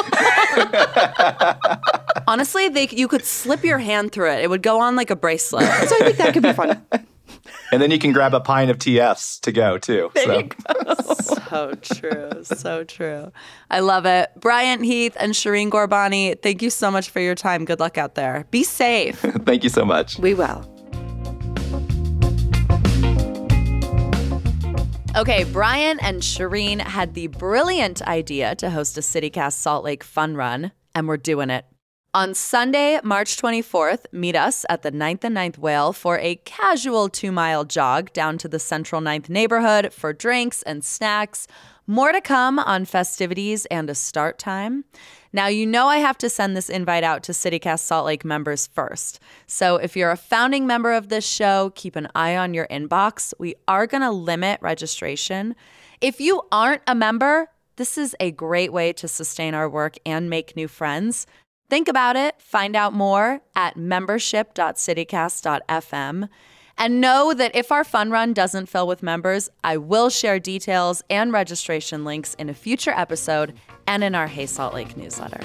Honestly, 2.28 2.68
they 2.68 2.86
you 2.92 3.08
could 3.08 3.24
slip 3.24 3.64
your 3.64 3.78
hand 3.78 4.12
through 4.12 4.30
it. 4.34 4.44
It 4.44 4.50
would 4.50 4.62
go 4.62 4.78
on 4.78 4.94
like 4.94 5.10
a 5.10 5.16
bracelet. 5.16 5.64
So 5.64 5.96
I 5.96 6.04
think 6.04 6.18
that 6.18 6.32
could 6.32 6.44
be 6.44 6.52
fun. 6.52 6.80
And 7.72 7.80
then 7.80 7.90
you 7.90 7.98
can 7.98 8.12
grab 8.12 8.34
a 8.34 8.40
pint 8.40 8.70
of 8.70 8.78
TFs 8.78 9.40
to 9.42 9.52
go 9.52 9.78
too. 9.78 10.10
There 10.14 10.24
so. 10.24 10.38
you 10.38 10.48
go. 10.48 10.94
so 11.14 11.74
true. 11.74 12.30
So 12.42 12.84
true. 12.84 13.30
I 13.70 13.80
love 13.80 14.06
it. 14.06 14.30
Brian 14.36 14.82
Heath 14.82 15.16
and 15.20 15.32
Shireen 15.32 15.70
Ghorbani, 15.70 16.40
thank 16.42 16.62
you 16.62 16.70
so 16.70 16.90
much 16.90 17.10
for 17.10 17.20
your 17.20 17.34
time. 17.34 17.64
Good 17.64 17.78
luck 17.78 17.96
out 17.96 18.16
there. 18.16 18.46
Be 18.50 18.64
safe. 18.64 19.20
thank 19.44 19.62
you 19.62 19.70
so 19.70 19.84
much. 19.84 20.18
We 20.18 20.34
will. 20.34 20.66
Okay, 25.16 25.44
Brian 25.44 25.98
and 26.00 26.22
Shireen 26.22 26.80
had 26.80 27.14
the 27.14 27.26
brilliant 27.26 28.00
idea 28.02 28.54
to 28.56 28.70
host 28.70 28.96
a 28.96 29.00
CityCast 29.00 29.54
Salt 29.54 29.84
Lake 29.84 30.04
fun 30.04 30.36
run, 30.36 30.70
and 30.94 31.08
we're 31.08 31.16
doing 31.16 31.50
it. 31.50 31.66
On 32.12 32.34
Sunday, 32.34 32.98
March 33.04 33.36
24th, 33.36 34.06
meet 34.10 34.34
us 34.34 34.66
at 34.68 34.82
the 34.82 34.90
9th 34.90 35.22
and 35.22 35.36
9th 35.36 35.58
Whale 35.58 35.92
for 35.92 36.18
a 36.18 36.34
casual 36.44 37.08
two 37.08 37.30
mile 37.30 37.64
jog 37.64 38.12
down 38.12 38.36
to 38.38 38.48
the 38.48 38.58
central 38.58 39.00
9th 39.00 39.28
neighborhood 39.28 39.92
for 39.92 40.12
drinks 40.12 40.62
and 40.62 40.82
snacks. 40.82 41.46
More 41.86 42.10
to 42.10 42.20
come 42.20 42.58
on 42.58 42.84
festivities 42.84 43.64
and 43.66 43.88
a 43.88 43.94
start 43.94 44.40
time. 44.40 44.84
Now, 45.32 45.46
you 45.46 45.64
know 45.64 45.86
I 45.86 45.98
have 45.98 46.18
to 46.18 46.28
send 46.28 46.56
this 46.56 46.68
invite 46.68 47.04
out 47.04 47.22
to 47.24 47.32
CityCast 47.32 47.78
Salt 47.78 48.06
Lake 48.06 48.24
members 48.24 48.66
first. 48.66 49.20
So 49.46 49.76
if 49.76 49.96
you're 49.96 50.10
a 50.10 50.16
founding 50.16 50.66
member 50.66 50.92
of 50.92 51.10
this 51.10 51.24
show, 51.24 51.70
keep 51.76 51.94
an 51.94 52.08
eye 52.16 52.36
on 52.36 52.54
your 52.54 52.66
inbox. 52.66 53.32
We 53.38 53.54
are 53.68 53.86
going 53.86 54.02
to 54.02 54.10
limit 54.10 54.58
registration. 54.60 55.54
If 56.00 56.20
you 56.20 56.42
aren't 56.50 56.82
a 56.88 56.94
member, 56.96 57.50
this 57.76 57.96
is 57.96 58.16
a 58.18 58.32
great 58.32 58.72
way 58.72 58.92
to 58.94 59.06
sustain 59.06 59.54
our 59.54 59.68
work 59.68 59.94
and 60.04 60.28
make 60.28 60.56
new 60.56 60.66
friends. 60.66 61.24
Think 61.70 61.88
about 61.88 62.16
it, 62.16 62.42
find 62.42 62.74
out 62.74 62.92
more 62.92 63.42
at 63.54 63.76
membership.citycast.fm. 63.76 66.28
And 66.76 67.00
know 67.00 67.32
that 67.34 67.54
if 67.54 67.70
our 67.70 67.84
fun 67.84 68.10
run 68.10 68.32
doesn't 68.32 68.66
fill 68.66 68.88
with 68.88 69.04
members, 69.04 69.48
I 69.62 69.76
will 69.76 70.10
share 70.10 70.40
details 70.40 71.04
and 71.08 71.32
registration 71.32 72.04
links 72.04 72.34
in 72.34 72.48
a 72.48 72.54
future 72.54 72.90
episode 72.90 73.54
and 73.86 74.02
in 74.02 74.16
our 74.16 74.26
Hey 74.26 74.46
Salt 74.46 74.74
Lake 74.74 74.96
newsletter. 74.96 75.40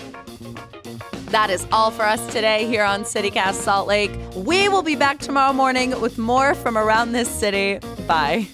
That 1.25 1.51
is 1.51 1.67
all 1.71 1.91
for 1.91 2.01
us 2.03 2.25
today 2.33 2.65
here 2.65 2.83
on 2.83 3.03
CityCast 3.03 3.53
Salt 3.55 3.88
Lake. 3.88 4.09
We 4.35 4.67
will 4.69 4.81
be 4.81 4.95
back 4.95 5.19
tomorrow 5.19 5.53
morning 5.53 6.01
with 6.01 6.17
more 6.17 6.55
from 6.55 6.75
around 6.77 7.11
this 7.11 7.29
city. 7.29 7.77
Bye. 8.07 8.47